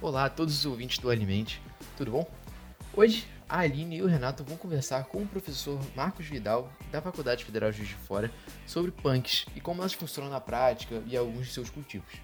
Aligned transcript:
Olá 0.00 0.26
a 0.26 0.30
todos 0.30 0.56
os 0.56 0.64
ouvintes 0.64 0.98
do 0.98 1.10
Alimente, 1.10 1.60
tudo 1.96 2.12
bom? 2.12 2.30
Hoje 2.94 3.26
a 3.48 3.58
Aline 3.58 3.96
e 3.96 4.02
o 4.02 4.06
Renato 4.06 4.44
vão 4.44 4.56
conversar 4.56 5.06
com 5.06 5.20
o 5.20 5.26
professor 5.26 5.80
Marcos 5.96 6.26
Vidal, 6.26 6.72
da 6.92 7.02
Faculdade 7.02 7.44
Federal 7.44 7.72
de 7.72 7.78
Juiz 7.78 7.88
de 7.88 7.96
Fora, 7.96 8.30
sobre 8.64 8.92
punks 8.92 9.44
e 9.56 9.60
como 9.60 9.80
elas 9.80 9.94
funcionam 9.94 10.30
na 10.30 10.40
prática 10.40 11.02
e 11.04 11.16
alguns 11.16 11.48
de 11.48 11.52
seus 11.52 11.68
cultivos. 11.68 12.14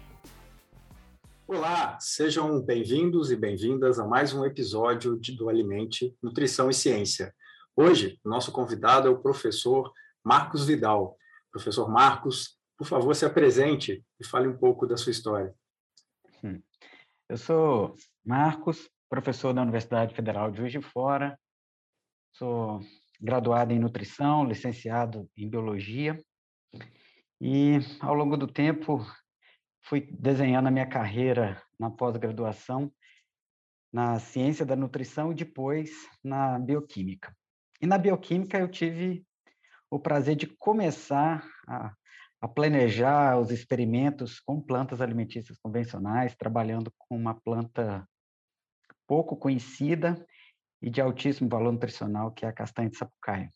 Olá, 1.45 1.99
sejam 1.99 2.61
bem-vindos 2.61 3.29
e 3.29 3.35
bem-vindas 3.35 3.99
a 3.99 4.07
mais 4.07 4.31
um 4.31 4.45
episódio 4.45 5.19
de, 5.19 5.33
do 5.33 5.49
Alimente 5.49 6.15
Nutrição 6.23 6.69
e 6.69 6.73
Ciência. 6.73 7.35
Hoje, 7.75 8.17
nosso 8.23 8.53
convidado 8.53 9.09
é 9.09 9.11
o 9.11 9.19
professor 9.19 9.91
Marcos 10.23 10.65
Vidal. 10.65 11.17
Professor 11.51 11.89
Marcos, 11.89 12.57
por 12.77 12.87
favor, 12.87 13.13
se 13.13 13.25
apresente 13.25 14.01
e 14.17 14.25
fale 14.25 14.47
um 14.47 14.57
pouco 14.57 14.87
da 14.87 14.95
sua 14.95 15.11
história. 15.11 15.53
Hum. 16.41 16.61
Eu 17.27 17.37
sou 17.37 17.95
Marcos, 18.23 18.87
professor 19.09 19.51
da 19.51 19.63
Universidade 19.63 20.13
Federal 20.13 20.51
de 20.51 20.57
Juiz 20.59 20.71
de 20.71 20.79
Fora, 20.79 21.35
sou 22.31 22.79
graduado 23.19 23.73
em 23.73 23.79
nutrição, 23.79 24.45
licenciado 24.45 25.27
em 25.35 25.49
biologia, 25.49 26.23
e 27.41 27.79
ao 27.99 28.13
longo 28.13 28.37
do 28.37 28.45
tempo 28.45 29.03
fui 29.81 30.01
desenhando 30.01 30.67
a 30.67 30.71
minha 30.71 30.87
carreira 30.87 31.59
na 31.79 31.89
pós-graduação 31.89 32.93
na 33.91 34.19
ciência 34.19 34.63
da 34.63 34.75
nutrição 34.75 35.31
e 35.31 35.35
depois 35.35 35.89
na 36.23 36.59
bioquímica. 36.59 37.35
E 37.81 37.87
na 37.87 37.97
bioquímica 37.97 38.59
eu 38.59 38.69
tive 38.69 39.25
o 39.89 39.99
prazer 39.99 40.35
de 40.35 40.45
começar 40.45 41.43
a 41.67 41.91
a 42.45 42.47
planejar 42.47 43.39
os 43.39 43.49
experimentos 43.49 44.39
com 44.39 44.61
plantas 44.61 45.01
alimentícias 45.01 45.57
convencionais, 45.57 46.35
trabalhando 46.35 46.93
com 46.95 47.17
uma 47.17 47.33
planta 47.33 48.07
pouco 49.07 49.35
conhecida 49.35 50.23
e 50.79 50.87
de 50.91 51.01
altíssimo 51.01 51.49
valor 51.49 51.71
nutricional, 51.71 52.31
que 52.31 52.45
é 52.45 52.47
a 52.47 52.53
castanha 52.53 52.87
de 52.87 52.97
sapucaia. 52.97 53.49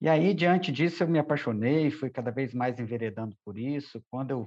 E 0.00 0.08
aí, 0.08 0.32
diante 0.32 0.72
disso, 0.72 1.02
eu 1.02 1.08
me 1.08 1.18
apaixonei, 1.18 1.90
fui 1.90 2.08
cada 2.08 2.30
vez 2.30 2.54
mais 2.54 2.80
enveredando 2.80 3.36
por 3.44 3.58
isso. 3.58 4.02
Quando 4.10 4.30
eu, 4.30 4.46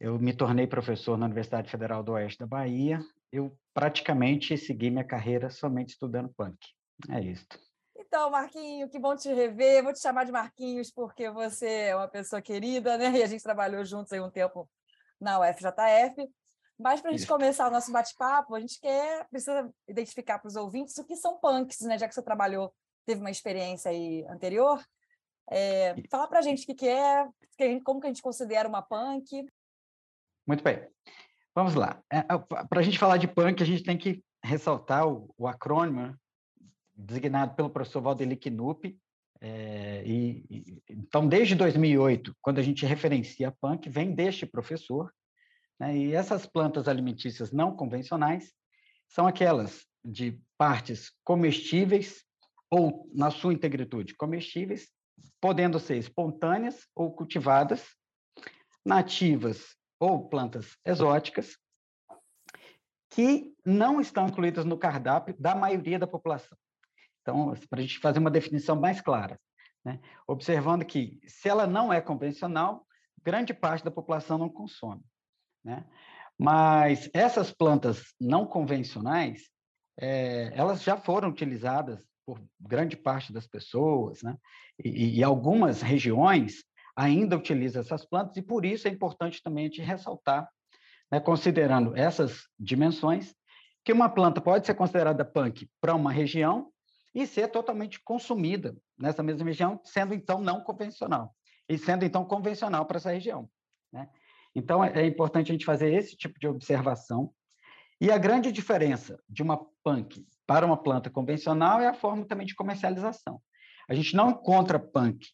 eu 0.00 0.18
me 0.18 0.32
tornei 0.32 0.66
professor 0.66 1.16
na 1.16 1.26
Universidade 1.26 1.70
Federal 1.70 2.02
do 2.02 2.12
Oeste 2.12 2.40
da 2.40 2.46
Bahia, 2.46 2.98
eu 3.30 3.56
praticamente 3.72 4.58
segui 4.58 4.90
minha 4.90 5.04
carreira 5.04 5.48
somente 5.48 5.90
estudando 5.90 6.34
punk. 6.36 6.58
É 7.08 7.20
isso. 7.20 7.46
Então, 8.16 8.30
Marquinho, 8.30 8.88
que 8.88 8.98
bom 8.98 9.14
te 9.14 9.28
rever. 9.28 9.82
Vou 9.82 9.92
te 9.92 10.00
chamar 10.00 10.24
de 10.24 10.32
Marquinhos 10.32 10.90
porque 10.90 11.28
você 11.28 11.88
é 11.88 11.94
uma 11.94 12.08
pessoa 12.08 12.40
querida, 12.40 12.96
né? 12.96 13.10
E 13.10 13.22
a 13.22 13.26
gente 13.26 13.42
trabalhou 13.42 13.84
juntos 13.84 14.10
aí 14.10 14.18
um 14.18 14.30
tempo 14.30 14.66
na 15.20 15.38
UFJF. 15.38 16.26
Mas 16.78 17.02
para 17.02 17.10
a 17.10 17.12
gente 17.14 17.26
começar 17.26 17.68
o 17.68 17.70
nosso 17.70 17.92
bate-papo, 17.92 18.54
a 18.54 18.60
gente 18.60 18.80
quer 18.80 19.28
precisa 19.28 19.70
identificar 19.86 20.38
para 20.38 20.48
os 20.48 20.56
ouvintes 20.56 20.96
o 20.96 21.04
que 21.04 21.14
são 21.14 21.38
punks, 21.38 21.80
né? 21.80 21.98
Já 21.98 22.08
que 22.08 22.14
você 22.14 22.22
trabalhou, 22.22 22.74
teve 23.04 23.20
uma 23.20 23.30
experiência 23.30 23.90
aí 23.90 24.24
anterior. 24.30 24.82
É, 25.50 25.94
fala 26.10 26.26
para 26.26 26.38
a 26.38 26.42
gente 26.42 26.62
o 26.62 26.66
que, 26.68 26.74
que 26.74 26.88
é, 26.88 27.28
como 27.84 28.00
que 28.00 28.06
a 28.06 28.10
gente 28.10 28.22
considera 28.22 28.66
uma 28.66 28.80
punk. 28.80 29.46
Muito 30.46 30.64
bem. 30.64 30.88
Vamos 31.54 31.74
lá. 31.74 32.02
É, 32.10 32.22
para 32.22 32.80
a 32.80 32.82
gente 32.82 32.98
falar 32.98 33.18
de 33.18 33.28
punk, 33.28 33.62
a 33.62 33.66
gente 33.66 33.82
tem 33.82 33.98
que 33.98 34.24
ressaltar 34.42 35.06
o, 35.06 35.34
o 35.36 35.46
acrônimo 35.46 36.16
designado 36.96 37.54
pelo 37.54 37.70
professor 37.70 38.00
Valdeli 38.00 38.36
Knupp. 38.36 38.98
É, 39.40 40.02
e, 40.06 40.46
e, 40.48 40.82
então, 40.88 41.28
desde 41.28 41.54
2008, 41.54 42.34
quando 42.40 42.58
a 42.58 42.62
gente 42.62 42.86
referencia 42.86 43.48
a 43.48 43.52
punk, 43.52 43.88
vem 43.88 44.14
deste 44.14 44.46
professor. 44.46 45.12
Né, 45.78 45.96
e 45.96 46.14
essas 46.14 46.46
plantas 46.46 46.88
alimentícias 46.88 47.52
não 47.52 47.76
convencionais 47.76 48.54
são 49.08 49.26
aquelas 49.26 49.84
de 50.02 50.40
partes 50.56 51.12
comestíveis 51.22 52.24
ou, 52.70 53.10
na 53.14 53.30
sua 53.30 53.52
integritude, 53.52 54.16
comestíveis, 54.16 54.88
podendo 55.40 55.78
ser 55.78 55.96
espontâneas 55.96 56.86
ou 56.94 57.12
cultivadas, 57.12 57.84
nativas 58.84 59.76
ou 60.00 60.28
plantas 60.28 60.76
exóticas, 60.84 61.56
que 63.10 63.54
não 63.64 64.00
estão 64.00 64.26
incluídas 64.28 64.64
no 64.64 64.78
cardápio 64.78 65.34
da 65.38 65.54
maioria 65.54 65.98
da 65.98 66.06
população. 66.06 66.56
Então, 67.26 67.50
assim, 67.50 67.66
para 67.66 67.80
a 67.80 67.82
gente 67.82 67.98
fazer 67.98 68.20
uma 68.20 68.30
definição 68.30 68.76
mais 68.76 69.00
clara, 69.00 69.36
né? 69.84 69.98
observando 70.28 70.84
que, 70.84 71.18
se 71.26 71.48
ela 71.48 71.66
não 71.66 71.92
é 71.92 72.00
convencional, 72.00 72.86
grande 73.20 73.52
parte 73.52 73.84
da 73.84 73.90
população 73.90 74.38
não 74.38 74.48
consome. 74.48 75.02
Né? 75.64 75.84
Mas 76.38 77.10
essas 77.12 77.52
plantas 77.52 78.14
não 78.20 78.46
convencionais, 78.46 79.50
é, 79.98 80.52
elas 80.54 80.84
já 80.84 80.96
foram 80.96 81.30
utilizadas 81.30 82.00
por 82.24 82.40
grande 82.60 82.96
parte 82.96 83.32
das 83.32 83.48
pessoas, 83.48 84.22
né? 84.22 84.36
e, 84.84 85.18
e, 85.18 85.24
algumas 85.24 85.82
regiões 85.82 86.62
ainda 86.94 87.36
utilizam 87.36 87.82
essas 87.82 88.04
plantas, 88.04 88.36
e 88.36 88.42
por 88.42 88.64
isso 88.64 88.86
é 88.86 88.90
importante 88.92 89.42
também 89.42 89.64
gente 89.64 89.80
ressaltar, 89.80 90.48
né, 91.10 91.18
considerando 91.18 91.96
essas 91.96 92.46
dimensões, 92.58 93.34
que 93.84 93.92
uma 93.92 94.08
planta 94.08 94.40
pode 94.40 94.64
ser 94.64 94.74
considerada 94.74 95.24
punk 95.24 95.68
para 95.80 95.94
uma 95.94 96.12
região 96.12 96.72
e 97.16 97.26
ser 97.26 97.48
totalmente 97.48 97.98
consumida 98.02 98.76
nessa 98.98 99.22
mesma 99.22 99.46
região, 99.46 99.80
sendo 99.82 100.12
então 100.12 100.38
não 100.38 100.60
convencional, 100.60 101.34
e 101.66 101.78
sendo 101.78 102.04
então 102.04 102.26
convencional 102.26 102.84
para 102.84 102.98
essa 102.98 103.10
região. 103.10 103.48
Né? 103.90 104.06
Então, 104.54 104.84
é, 104.84 105.06
importante 105.06 105.50
a 105.50 105.54
gente 105.54 105.64
fazer 105.64 105.94
esse 105.94 106.14
tipo 106.14 106.38
de 106.38 106.46
observação. 106.46 107.32
E 107.98 108.10
a 108.10 108.18
grande 108.18 108.52
diferença 108.52 109.18
de 109.26 109.42
uma 109.42 109.58
punk 109.82 110.26
para 110.46 110.66
uma 110.66 110.76
planta 110.76 111.08
convencional 111.08 111.80
é 111.80 111.86
a 111.86 111.94
forma 111.94 112.26
também 112.26 112.46
de 112.46 112.54
comercialização. 112.54 113.40
A 113.88 113.94
gente 113.94 114.14
não 114.14 114.32
encontra 114.32 114.78
punk, 114.78 115.26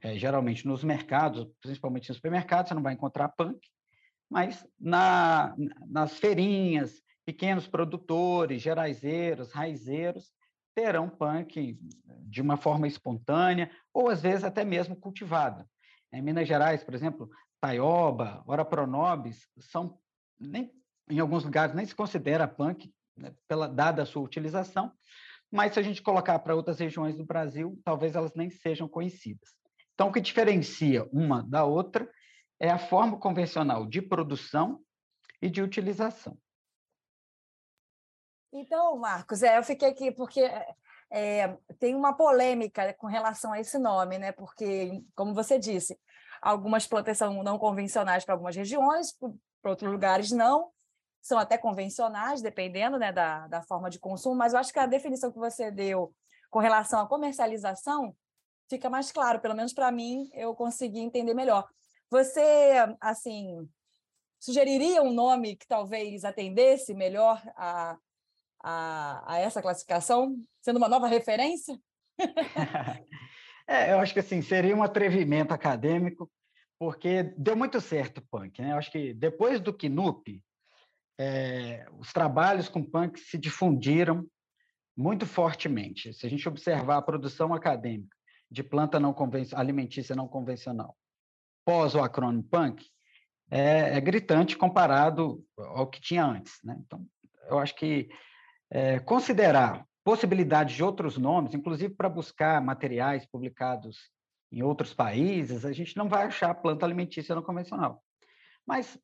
é, 0.00 0.16
geralmente, 0.16 0.66
nos 0.66 0.82
mercados, 0.82 1.46
principalmente 1.60 2.08
nos 2.08 2.16
supermercados, 2.16 2.70
você 2.70 2.74
não 2.74 2.82
vai 2.82 2.94
encontrar 2.94 3.28
punk, 3.28 3.60
mas 4.30 4.66
na, 4.80 5.54
nas 5.86 6.16
feirinhas, 6.18 7.02
pequenos 7.26 7.68
produtores, 7.68 8.62
geraizeiros, 8.62 9.52
raizeiros, 9.52 10.32
terão 10.74 11.08
punk 11.08 11.78
de 12.22 12.40
uma 12.40 12.56
forma 12.56 12.86
espontânea 12.86 13.70
ou 13.92 14.08
às 14.08 14.22
vezes 14.22 14.44
até 14.44 14.64
mesmo 14.64 14.96
cultivada. 14.96 15.68
Em 16.12 16.22
Minas 16.22 16.48
Gerais, 16.48 16.84
por 16.84 16.94
exemplo, 16.94 17.30
taioba, 17.60 18.42
ora 18.46 18.64
pronobis, 18.64 19.48
são 19.58 19.98
nem 20.38 20.72
em 21.10 21.18
alguns 21.18 21.44
lugares 21.44 21.74
nem 21.74 21.84
se 21.84 21.94
considera 21.94 22.48
punk 22.48 22.92
né, 23.16 23.34
pela 23.46 23.68
dada 23.68 24.02
a 24.02 24.06
sua 24.06 24.22
utilização, 24.22 24.92
mas 25.50 25.74
se 25.74 25.80
a 25.80 25.82
gente 25.82 26.02
colocar 26.02 26.38
para 26.38 26.54
outras 26.54 26.78
regiões 26.78 27.16
do 27.16 27.24
Brasil, 27.24 27.78
talvez 27.84 28.14
elas 28.14 28.34
nem 28.34 28.48
sejam 28.48 28.88
conhecidas. 28.88 29.50
Então, 29.94 30.08
o 30.08 30.12
que 30.12 30.20
diferencia 30.20 31.06
uma 31.12 31.42
da 31.42 31.64
outra 31.64 32.10
é 32.58 32.70
a 32.70 32.78
forma 32.78 33.18
convencional 33.18 33.86
de 33.86 34.00
produção 34.00 34.80
e 35.40 35.50
de 35.50 35.60
utilização. 35.60 36.38
Então, 38.52 38.96
Marcos, 38.98 39.42
é, 39.42 39.58
eu 39.58 39.62
fiquei 39.62 39.88
aqui 39.88 40.12
porque 40.12 40.42
é, 41.10 41.56
tem 41.78 41.94
uma 41.94 42.14
polêmica 42.14 42.92
com 42.94 43.06
relação 43.06 43.52
a 43.52 43.60
esse 43.60 43.78
nome, 43.78 44.18
né? 44.18 44.32
Porque, 44.32 45.02
como 45.14 45.32
você 45.34 45.58
disse, 45.58 45.98
algumas 46.40 46.86
plantas 46.86 47.18
são 47.18 47.42
não 47.42 47.58
convencionais 47.58 48.24
para 48.24 48.34
algumas 48.34 48.54
regiões, 48.54 49.16
para 49.62 49.70
outros 49.70 49.90
lugares 49.90 50.30
não, 50.30 50.70
são 51.22 51.38
até 51.38 51.56
convencionais, 51.56 52.42
dependendo 52.42 52.98
né, 52.98 53.12
da, 53.12 53.46
da 53.46 53.62
forma 53.62 53.88
de 53.88 53.98
consumo, 53.98 54.34
mas 54.34 54.52
eu 54.52 54.58
acho 54.58 54.72
que 54.72 54.78
a 54.78 54.86
definição 54.86 55.30
que 55.30 55.38
você 55.38 55.70
deu 55.70 56.12
com 56.50 56.58
relação 56.58 57.00
à 57.00 57.08
comercialização 57.08 58.14
fica 58.68 58.90
mais 58.90 59.12
claro, 59.12 59.40
pelo 59.40 59.54
menos 59.54 59.72
para 59.72 59.92
mim, 59.92 60.28
eu 60.34 60.54
consegui 60.54 60.98
entender 60.98 61.32
melhor. 61.32 61.68
Você, 62.10 62.74
assim, 63.00 63.68
sugeriria 64.40 65.02
um 65.02 65.12
nome 65.12 65.56
que 65.56 65.66
talvez 65.66 66.24
atendesse 66.24 66.92
melhor 66.92 67.40
a, 67.56 67.96
a, 68.62 69.22
a 69.26 69.38
essa 69.38 69.62
classificação, 69.62 70.36
sendo 70.60 70.76
uma 70.76 70.88
nova 70.88 71.06
referência? 71.06 71.78
é, 73.66 73.92
eu 73.92 73.98
acho 73.98 74.12
que 74.12 74.20
assim, 74.20 74.42
seria 74.42 74.76
um 74.76 74.82
atrevimento 74.82 75.52
acadêmico, 75.52 76.30
porque 76.78 77.22
deu 77.36 77.56
muito 77.56 77.80
certo 77.80 78.18
o 78.18 78.26
punk. 78.30 78.60
Né? 78.60 78.72
Eu 78.72 78.76
acho 78.76 78.90
que 78.90 79.12
depois 79.14 79.60
do 79.60 79.72
Knup, 79.72 80.42
é, 81.18 81.86
os 81.98 82.12
trabalhos 82.12 82.68
com 82.68 82.82
punk 82.82 83.18
se 83.18 83.38
difundiram 83.38 84.26
muito 84.96 85.26
fortemente. 85.26 86.12
Se 86.12 86.26
a 86.26 86.30
gente 86.30 86.48
observar 86.48 86.98
a 86.98 87.02
produção 87.02 87.54
acadêmica 87.54 88.16
de 88.50 88.62
planta 88.62 89.00
não 89.00 89.14
alimentícia 89.54 90.14
não 90.14 90.28
convencional 90.28 90.96
pós 91.64 91.94
o 91.94 92.00
acrônimo 92.00 92.42
punk, 92.44 92.84
é, 93.50 93.96
é, 93.96 94.00
gritante 94.00 94.56
comparado 94.56 95.44
ao 95.58 95.86
que 95.86 96.00
tinha 96.00 96.24
antes. 96.24 96.58
Né? 96.64 96.76
Então, 96.84 97.06
eu 97.48 97.58
acho 97.58 97.74
que 97.74 98.08
é, 98.72 98.98
considerar 98.98 99.86
possibilidades 100.02 100.74
de 100.74 100.82
outros 100.82 101.18
nomes, 101.18 101.54
inclusive 101.54 101.94
para 101.94 102.08
buscar 102.08 102.60
materiais 102.60 103.26
publicados 103.26 104.10
em 104.50 104.62
outros 104.62 104.94
países, 104.94 105.64
a 105.64 105.72
gente 105.72 105.96
não 105.96 106.08
vai 106.08 106.26
achar 106.26 106.54
planta 106.54 106.86
alimentícia 106.86 107.34
não 107.34 107.42
convencional. 107.42 108.02
Mas 108.66 108.98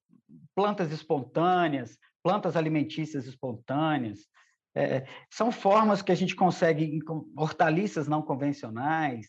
plantas 0.54 0.90
espontâneas, 0.90 1.98
plantas 2.22 2.56
alimentícias 2.56 3.26
espontâneas. 3.26 4.26
É, 4.74 5.06
são 5.30 5.52
formas 5.52 6.02
que 6.02 6.12
a 6.12 6.14
gente 6.14 6.34
consegue, 6.34 6.98
hortaliças 7.36 8.08
não 8.08 8.22
convencionais, 8.22 9.26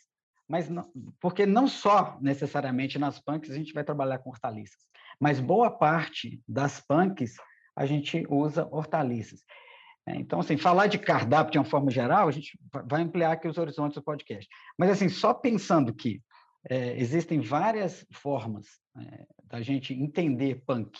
mas 0.47 0.69
não, 0.69 0.89
porque 1.19 1.45
não 1.45 1.67
só 1.67 2.17
necessariamente 2.21 2.97
nas 2.97 3.19
punks 3.19 3.51
a 3.51 3.55
gente 3.55 3.73
vai 3.73 3.83
trabalhar 3.83 4.19
com 4.19 4.29
hortaliças, 4.29 4.87
mas 5.19 5.39
boa 5.39 5.69
parte 5.69 6.41
das 6.47 6.79
punks 6.79 7.35
a 7.75 7.85
gente 7.85 8.25
usa 8.29 8.67
hortaliças. 8.71 9.43
É, 10.09 10.15
então, 10.15 10.39
assim, 10.39 10.57
falar 10.57 10.87
de 10.87 10.97
cardápio 10.97 11.51
de 11.51 11.59
uma 11.59 11.65
forma 11.65 11.91
geral, 11.91 12.27
a 12.27 12.31
gente 12.31 12.59
vai 12.85 13.01
ampliar 13.01 13.33
aqui 13.33 13.47
os 13.47 13.59
horizontes 13.59 13.95
do 13.95 14.03
podcast. 14.03 14.49
Mas, 14.77 14.89
assim, 14.89 15.07
só 15.07 15.33
pensando 15.33 15.93
que 15.93 16.21
é, 16.67 16.99
existem 16.99 17.39
várias 17.39 18.05
formas 18.11 18.67
é, 18.97 19.25
da 19.45 19.61
gente 19.61 19.93
entender 19.93 20.63
punk 20.65 20.97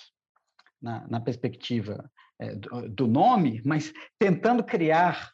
na, 0.79 1.07
na 1.07 1.19
perspectiva 1.19 2.09
é, 2.39 2.53
do, 2.53 2.89
do, 2.89 3.07
nome, 3.07 3.61
mas 3.65 3.91
tentando 4.17 4.63
criar 4.63 5.31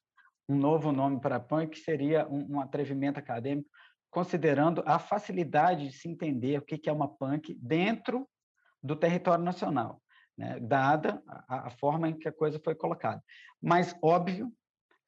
um 0.47 0.55
novo 0.55 0.91
nome 0.91 1.19
para 1.19 1.39
punk 1.39 1.77
seria 1.77 2.27
um, 2.27 2.55
um, 2.55 2.61
atrevimento 2.61 3.19
acadêmico, 3.19 3.69
considerando 4.09 4.81
a 4.85 4.97
facilidade 4.97 5.89
de 5.89 5.93
se 5.93 6.07
entender 6.07 6.59
o 6.59 6.61
que, 6.61 6.77
que 6.77 6.89
é 6.89 6.93
uma 6.93 7.09
punk 7.09 7.53
dentro 7.61 8.27
do 8.81 8.95
território 8.95 9.43
nacional, 9.43 10.01
né, 10.37 10.59
dada 10.59 11.21
a, 11.27 11.67
a 11.67 11.69
forma 11.71 12.09
em 12.09 12.17
que 12.17 12.27
a 12.27 12.33
coisa 12.33 12.59
foi 12.63 12.75
colocada. 12.75 13.23
Mas, 13.61 13.95
óbvio, 14.01 14.51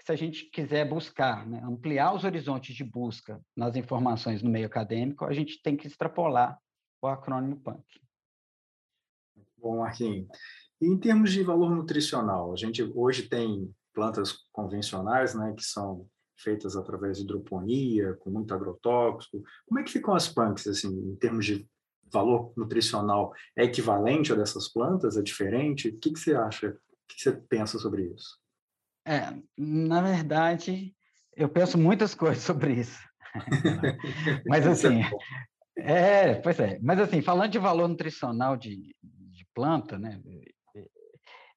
se 0.03 0.11
a 0.11 0.15
gente 0.15 0.45
quiser 0.45 0.87
buscar, 0.87 1.45
né, 1.45 1.61
ampliar 1.63 2.13
os 2.13 2.23
horizontes 2.23 2.75
de 2.75 2.83
busca 2.83 3.41
nas 3.55 3.75
informações 3.75 4.41
no 4.41 4.49
meio 4.49 4.67
acadêmico, 4.67 5.25
a 5.25 5.33
gente 5.33 5.61
tem 5.61 5.75
que 5.75 5.87
extrapolar 5.87 6.57
o 7.01 7.07
acrônimo 7.07 7.59
PANC. 7.59 7.83
Bom, 9.57 9.79
Marquinhos. 9.79 10.27
Em 10.79 10.97
termos 10.97 11.31
de 11.31 11.43
valor 11.43 11.75
nutricional, 11.75 12.53
a 12.53 12.55
gente 12.55 12.83
hoje 12.95 13.27
tem 13.27 13.73
plantas 13.93 14.31
convencionais, 14.51 15.33
né, 15.33 15.53
que 15.57 15.63
são 15.63 16.07
feitas 16.37 16.75
através 16.75 17.17
de 17.17 17.23
hidroponia, 17.23 18.13
com 18.15 18.29
muito 18.29 18.53
agrotóxico. 18.53 19.43
Como 19.65 19.79
é 19.79 19.83
que 19.83 19.91
ficam 19.91 20.13
as 20.13 20.29
punks, 20.29 20.67
assim, 20.67 20.87
em 20.87 21.15
termos 21.15 21.45
de 21.45 21.67
valor 22.11 22.53
nutricional? 22.55 23.33
É 23.55 23.63
equivalente 23.63 24.31
a 24.31 24.35
dessas 24.35 24.67
plantas? 24.67 25.17
É 25.17 25.21
diferente? 25.21 25.89
O 25.89 25.97
que, 25.99 26.11
que 26.11 26.19
você 26.19 26.35
acha? 26.35 26.69
O 26.69 26.73
que 27.07 27.21
você 27.21 27.31
pensa 27.31 27.77
sobre 27.77 28.03
isso? 28.13 28.39
É, 29.05 29.33
na 29.57 30.01
verdade, 30.01 30.95
eu 31.35 31.47
penso 31.47 31.77
muitas 31.77 32.13
coisas 32.15 32.43
sobre 32.43 32.73
isso. 32.73 32.99
Mas 34.47 34.65
é 34.65 34.69
assim, 34.69 35.01
é, 35.77 36.33
pois 36.35 36.59
é. 36.59 36.79
Mas 36.81 36.99
assim, 36.99 37.21
falando 37.21 37.51
de 37.51 37.59
valor 37.59 37.87
nutricional 37.87 38.57
de, 38.57 38.95
de 39.03 39.47
planta, 39.53 39.97
né? 39.97 40.19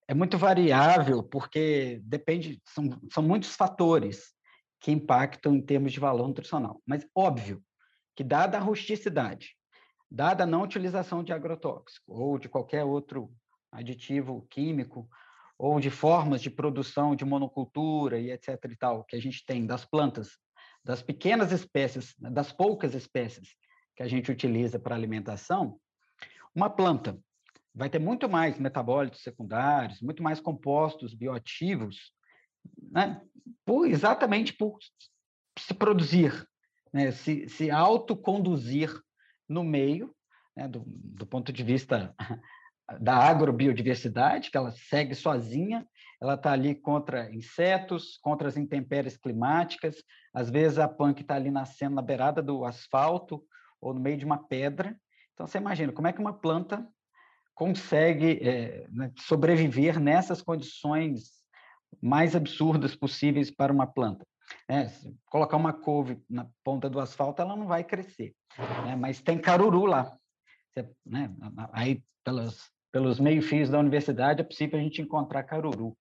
É 0.06 0.14
muito 0.14 0.36
variável, 0.36 1.22
porque 1.22 2.00
depende, 2.02 2.60
são, 2.66 2.90
são 3.12 3.22
muitos 3.22 3.54
fatores 3.54 4.34
que 4.80 4.90
impactam 4.90 5.54
em 5.54 5.62
termos 5.62 5.92
de 5.92 6.00
valor 6.00 6.26
nutricional. 6.26 6.82
Mas 6.84 7.06
óbvio 7.14 7.62
que 8.16 8.24
dada 8.24 8.58
a 8.58 8.60
rusticidade, 8.60 9.56
dada 10.10 10.44
a 10.44 10.46
não 10.46 10.62
utilização 10.62 11.22
de 11.22 11.32
agrotóxico 11.32 12.12
ou 12.12 12.38
de 12.38 12.48
qualquer 12.48 12.84
outro 12.84 13.32
aditivo 13.70 14.46
químico, 14.50 15.08
ou 15.56 15.78
de 15.78 15.90
formas 15.90 16.40
de 16.40 16.50
produção 16.50 17.14
de 17.14 17.24
monocultura 17.24 18.18
e 18.18 18.30
etc 18.30 18.58
e 18.70 18.76
tal 18.76 19.04
que 19.04 19.14
a 19.14 19.20
gente 19.20 19.44
tem 19.44 19.66
das 19.66 19.84
plantas, 19.84 20.38
das 20.82 21.02
pequenas 21.02 21.52
espécies, 21.52 22.14
das 22.18 22.50
poucas 22.50 22.94
espécies 22.94 23.54
que 23.94 24.02
a 24.02 24.08
gente 24.08 24.32
utiliza 24.32 24.78
para 24.78 24.94
alimentação, 24.94 25.78
uma 26.54 26.70
planta 26.70 27.18
vai 27.74 27.88
ter 27.88 27.98
muito 27.98 28.28
mais 28.28 28.58
metabólitos 28.58 29.22
secundários, 29.22 30.00
muito 30.00 30.22
mais 30.22 30.40
compostos 30.40 31.14
bioativos, 31.14 32.12
né? 32.90 33.20
por, 33.64 33.86
exatamente 33.86 34.52
por 34.54 34.78
se 35.58 35.74
produzir, 35.74 36.46
né? 36.92 37.12
se, 37.12 37.48
se 37.48 37.70
autoconduzir 37.70 38.98
no 39.50 39.64
meio, 39.64 40.14
né? 40.56 40.68
do, 40.68 40.84
do 40.86 41.26
ponto 41.26 41.52
de 41.52 41.62
vista 41.62 42.14
da 43.00 43.16
agrobiodiversidade, 43.16 44.50
que 44.50 44.56
ela 44.56 44.70
segue 44.70 45.14
sozinha, 45.14 45.86
ela 46.20 46.34
está 46.34 46.52
ali 46.52 46.74
contra 46.74 47.32
insetos, 47.34 48.18
contra 48.22 48.48
as 48.48 48.56
intempéries 48.56 49.16
climáticas, 49.16 49.96
às 50.32 50.50
vezes 50.50 50.78
a 50.78 50.86
punk 50.86 51.20
está 51.20 51.34
ali 51.34 51.50
nascendo 51.50 51.96
na 51.96 52.02
beirada 52.02 52.42
do 52.42 52.64
asfalto 52.64 53.42
ou 53.80 53.92
no 53.92 54.00
meio 54.00 54.16
de 54.16 54.24
uma 54.24 54.38
pedra. 54.38 54.96
Então, 55.34 55.46
você 55.46 55.58
imagina, 55.58 55.92
como 55.92 56.06
é 56.06 56.12
que 56.12 56.20
uma 56.20 56.38
planta 56.38 56.86
consegue 57.54 58.38
é, 58.42 58.86
né, 58.90 59.12
sobreviver 59.18 59.98
nessas 59.98 60.42
condições 60.42 61.40
mais 62.00 62.36
absurdas 62.36 62.94
possíveis 62.94 63.50
para 63.50 63.72
uma 63.72 63.86
planta? 63.86 64.24
É, 64.68 64.86
colocar 65.26 65.56
uma 65.56 65.72
couve 65.72 66.22
na 66.28 66.48
ponta 66.64 66.88
do 66.88 67.00
asfalto, 67.00 67.42
ela 67.42 67.56
não 67.56 67.66
vai 67.66 67.82
crescer, 67.82 68.34
né? 68.84 68.96
mas 68.96 69.20
tem 69.20 69.38
caruru 69.38 69.84
lá. 69.84 70.16
Você, 70.72 70.88
né? 71.04 71.34
Aí, 71.72 72.02
pelas 72.24 72.70
pelos 72.92 73.20
meio-fios 73.20 73.70
da 73.70 73.78
universidade, 73.78 74.40
é 74.40 74.44
possível 74.44 74.78
a 74.78 74.82
gente 74.82 75.00
encontrar 75.00 75.44
caruru. 75.44 75.96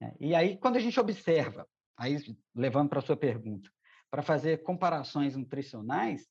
Né? 0.00 0.14
E 0.20 0.34
aí, 0.34 0.56
quando 0.56 0.76
a 0.76 0.80
gente 0.80 0.98
observa, 0.98 1.66
aí 1.96 2.16
levando 2.54 2.88
para 2.88 2.98
a 2.98 3.02
sua 3.02 3.16
pergunta, 3.16 3.70
para 4.10 4.22
fazer 4.22 4.62
comparações 4.62 5.36
nutricionais, 5.36 6.26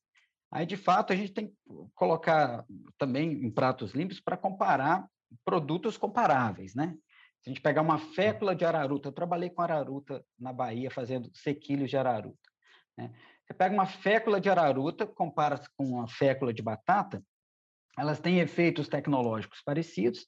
aí 0.50 0.66
de 0.66 0.76
fato 0.76 1.12
a 1.12 1.16
gente 1.16 1.32
tem 1.32 1.48
que 1.48 1.54
colocar 1.94 2.64
também 2.98 3.32
em 3.32 3.50
pratos 3.50 3.92
limpos 3.92 4.20
para 4.20 4.36
comparar 4.36 5.08
produtos 5.44 5.96
comparáveis, 5.96 6.74
né? 6.74 6.96
Se 7.46 7.50
a 7.50 7.52
gente 7.52 7.62
pegar 7.62 7.80
uma 7.80 7.96
fécula 7.96 8.56
de 8.56 8.64
araruta, 8.64 9.06
eu 9.06 9.12
trabalhei 9.12 9.48
com 9.48 9.62
araruta 9.62 10.26
na 10.36 10.52
Bahia 10.52 10.90
fazendo 10.90 11.30
sequilhos 11.32 11.88
de 11.88 11.96
araruta. 11.96 12.50
Né? 12.98 13.14
Você 13.44 13.54
pega 13.54 13.72
uma 13.72 13.86
fécula 13.86 14.40
de 14.40 14.50
araruta, 14.50 15.06
compara 15.06 15.60
com 15.76 15.84
uma 15.84 16.08
fécula 16.08 16.52
de 16.52 16.60
batata, 16.60 17.22
elas 17.96 18.18
têm 18.18 18.40
efeitos 18.40 18.88
tecnológicos 18.88 19.62
parecidos 19.64 20.26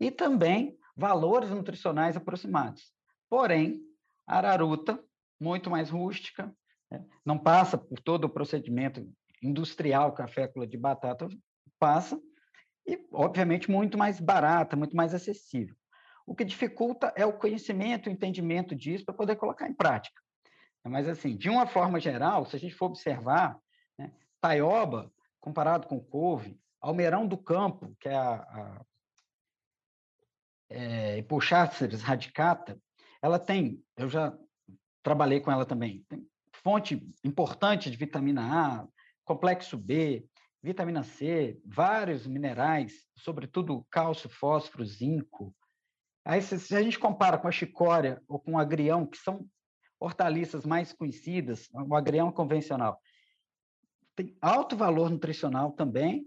e 0.00 0.10
também 0.10 0.74
valores 0.96 1.50
nutricionais 1.50 2.16
aproximados. 2.16 2.94
Porém, 3.28 3.82
a 4.26 4.38
araruta, 4.38 5.04
muito 5.38 5.68
mais 5.68 5.90
rústica, 5.90 6.50
né? 6.90 7.04
não 7.26 7.38
passa 7.38 7.76
por 7.76 8.00
todo 8.00 8.24
o 8.24 8.30
procedimento 8.30 9.06
industrial 9.42 10.14
que 10.14 10.22
a 10.22 10.28
fécula 10.28 10.66
de 10.66 10.78
batata 10.78 11.28
passa, 11.78 12.18
e, 12.86 12.98
obviamente, 13.12 13.70
muito 13.70 13.98
mais 13.98 14.18
barata, 14.18 14.74
muito 14.74 14.96
mais 14.96 15.12
acessível. 15.12 15.76
O 16.26 16.34
que 16.34 16.44
dificulta 16.44 17.12
é 17.16 17.26
o 17.26 17.38
conhecimento, 17.38 18.08
o 18.08 18.12
entendimento 18.12 18.74
disso 18.74 19.04
para 19.04 19.14
poder 19.14 19.36
colocar 19.36 19.68
em 19.68 19.74
prática. 19.74 20.20
Mas, 20.82 21.08
assim, 21.08 21.36
de 21.36 21.48
uma 21.48 21.66
forma 21.66 21.98
geral, 21.98 22.44
se 22.44 22.56
a 22.56 22.58
gente 22.58 22.74
for 22.74 22.86
observar, 22.86 23.58
né, 23.98 24.12
taioba, 24.40 25.10
comparado 25.40 25.86
com 25.86 26.00
couve, 26.00 26.60
Almeirão 26.80 27.26
do 27.26 27.38
Campo, 27.38 27.96
que 27.98 28.08
é 28.08 28.14
a, 28.14 28.34
a 28.34 28.84
é, 30.68 31.24
radicata, 32.02 32.78
ela 33.22 33.38
tem, 33.38 33.82
eu 33.96 34.08
já 34.08 34.36
trabalhei 35.02 35.40
com 35.40 35.50
ela 35.50 35.64
também, 35.64 36.04
fonte 36.52 37.06
importante 37.22 37.90
de 37.90 37.96
vitamina 37.96 38.42
A, 38.42 38.88
complexo 39.24 39.78
B, 39.78 40.26
vitamina 40.62 41.02
C, 41.02 41.60
vários 41.64 42.26
minerais, 42.26 43.06
sobretudo 43.16 43.86
cálcio, 43.90 44.28
fósforo, 44.28 44.84
zinco. 44.84 45.54
Aí, 46.24 46.40
se, 46.40 46.58
se 46.58 46.74
a 46.74 46.82
gente 46.82 46.98
compara 46.98 47.36
com 47.36 47.46
a 47.46 47.52
chicória 47.52 48.22
ou 48.26 48.38
com 48.38 48.52
o 48.52 48.58
agrião, 48.58 49.06
que 49.06 49.18
são 49.18 49.46
hortaliças 50.00 50.64
mais 50.64 50.92
conhecidas, 50.92 51.68
o 51.72 51.94
agrião 51.94 52.32
convencional, 52.32 52.98
tem 54.16 54.36
alto 54.40 54.76
valor 54.76 55.10
nutricional 55.10 55.72
também, 55.72 56.26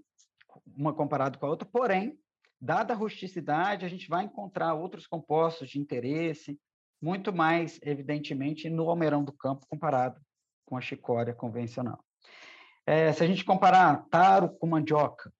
uma 0.78 0.94
comparado 0.94 1.40
com 1.40 1.46
a 1.46 1.50
outra, 1.50 1.68
porém, 1.68 2.18
dada 2.60 2.94
a 2.94 2.98
rusticidade, 2.98 3.86
a 3.86 3.90
gente 3.90 4.08
vai 4.08 4.26
encontrar 4.26 4.74
outros 4.74 5.08
compostos 5.08 5.70
de 5.70 5.80
interesse, 5.80 6.60
muito 7.02 7.34
mais, 7.34 7.80
evidentemente, 7.84 8.70
no 8.70 8.90
almeirão 8.90 9.24
do 9.24 9.32
campo 9.32 9.66
comparado 9.68 10.20
com 10.66 10.76
a 10.76 10.82
chicória 10.82 11.34
convencional. 11.34 12.04
É, 12.86 13.12
se 13.14 13.24
a 13.24 13.28
gente 13.28 13.46
comparar 13.46 14.06
taro 14.10 14.50
com 14.58 14.68
mandioca, 14.68 15.32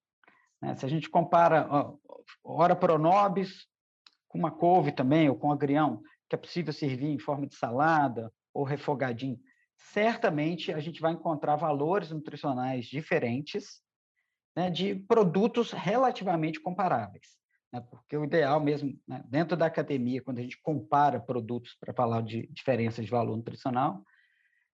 né, 0.60 0.74
se 0.76 0.84
a 0.84 0.88
gente 0.88 1.08
compara 1.08 1.66
ó, 1.70 1.96
ora 2.42 2.76
pronobis 2.76 3.66
com 4.28 4.38
uma 4.38 4.50
couve 4.50 4.92
também, 4.92 5.28
ou 5.28 5.36
com 5.36 5.50
agrião, 5.50 6.02
que 6.28 6.34
é 6.34 6.38
possível 6.38 6.72
servir 6.72 7.08
em 7.08 7.18
forma 7.18 7.46
de 7.46 7.54
salada 7.54 8.32
ou 8.52 8.64
refogadinho, 8.64 9.38
certamente 9.76 10.72
a 10.72 10.80
gente 10.80 11.00
vai 11.00 11.12
encontrar 11.12 11.56
valores 11.56 12.10
nutricionais 12.10 12.86
diferentes 12.86 13.80
né, 14.56 14.70
de 14.70 14.94
produtos 14.94 15.72
relativamente 15.72 16.60
comparáveis. 16.60 17.38
Né, 17.72 17.80
porque 17.80 18.16
o 18.16 18.24
ideal 18.24 18.60
mesmo, 18.60 18.98
né, 19.06 19.22
dentro 19.26 19.56
da 19.56 19.66
academia, 19.66 20.22
quando 20.22 20.38
a 20.38 20.42
gente 20.42 20.60
compara 20.60 21.20
produtos 21.20 21.76
para 21.78 21.94
falar 21.94 22.22
de 22.22 22.46
diferenças 22.48 23.04
de 23.04 23.10
valor 23.10 23.36
nutricional, 23.36 24.02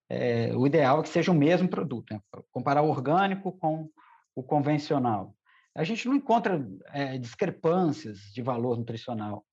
é, 0.08 0.54
o 0.54 0.66
ideal 0.66 1.00
é 1.00 1.02
que 1.02 1.08
seja 1.08 1.32
o 1.32 1.34
mesmo 1.34 1.68
produto, 1.68 2.12
né, 2.12 2.20
comparar 2.50 2.82
o 2.82 2.88
orgânico 2.88 3.52
com 3.52 3.90
o 4.34 4.42
convencional. 4.42 5.34
A 5.74 5.82
gente 5.82 6.06
não 6.06 6.14
encontra 6.14 6.64
é, 6.92 7.18
discrepâncias 7.18 8.18
de 8.32 8.40
valor 8.42 8.78
nutricional. 8.78 9.44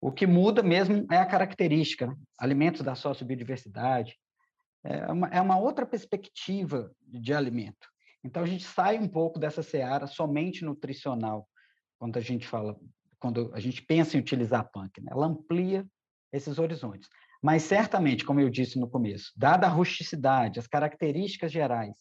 O 0.00 0.10
que 0.10 0.26
muda 0.26 0.62
mesmo 0.62 1.06
é 1.10 1.18
a 1.18 1.26
característica, 1.26 2.06
né? 2.06 2.16
alimentos 2.38 2.82
da 2.82 2.94
sociobiodiversidade. 2.94 4.16
É 4.82 5.12
uma, 5.12 5.28
é 5.28 5.40
uma 5.40 5.58
outra 5.58 5.84
perspectiva 5.84 6.90
de 7.02 7.34
alimento. 7.34 7.88
Então, 8.24 8.42
a 8.42 8.46
gente 8.46 8.64
sai 8.64 8.98
um 8.98 9.08
pouco 9.08 9.38
dessa 9.38 9.62
seara 9.62 10.06
somente 10.06 10.64
nutricional, 10.64 11.48
quando 11.98 12.16
a 12.16 12.20
gente 12.20 12.46
fala, 12.46 12.76
quando 13.18 13.52
a 13.54 13.60
gente 13.60 13.82
pensa 13.82 14.16
em 14.16 14.20
utilizar 14.20 14.70
punk. 14.72 15.00
Né? 15.00 15.10
Ela 15.12 15.26
amplia 15.26 15.86
esses 16.32 16.58
horizontes. 16.58 17.08
Mas, 17.42 17.62
certamente, 17.62 18.24
como 18.24 18.40
eu 18.40 18.50
disse 18.50 18.78
no 18.78 18.88
começo, 18.88 19.32
dada 19.36 19.66
a 19.66 19.70
rusticidade, 19.70 20.58
as 20.58 20.66
características 20.66 21.52
gerais 21.52 21.96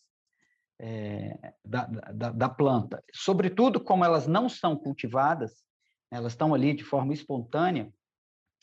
é, 0.79 1.53
da, 1.63 1.85
da, 1.85 2.31
da, 2.31 2.49
planta, 2.49 3.03
sobretudo 3.13 3.79
como 3.79 4.03
elas 4.03 4.27
não 4.27 4.49
são 4.49 4.75
cultivadas, 4.75 5.63
elas 6.11 6.33
estão 6.33 6.53
ali 6.53 6.73
de 6.73 6.83
forma 6.83 7.13
espontânea, 7.13 7.91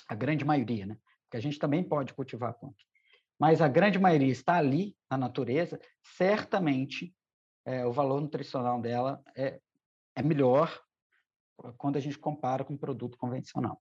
a 0.08 0.14
grande 0.14 0.44
maioria, 0.44 0.86
né? 0.86 0.98
Porque 1.24 1.36
a 1.36 1.40
gente 1.40 1.58
também 1.58 1.82
pode 1.82 2.12
cultivar 2.12 2.54
punk. 2.54 2.76
Mas 3.38 3.60
a 3.60 3.68
grande 3.68 3.98
maioria 3.98 4.30
está 4.30 4.56
ali 4.56 4.94
na 5.10 5.16
natureza, 5.16 5.80
certamente 6.02 7.14
é, 7.64 7.86
o 7.86 7.92
valor 7.92 8.20
nutricional 8.20 8.80
dela 8.80 9.22
é, 9.34 9.60
é 10.14 10.22
melhor 10.22 10.82
quando 11.78 11.96
a 11.96 12.00
gente 12.00 12.18
compara 12.18 12.64
com 12.64 12.74
um 12.74 12.78
produto 12.78 13.16
convencional. 13.16 13.80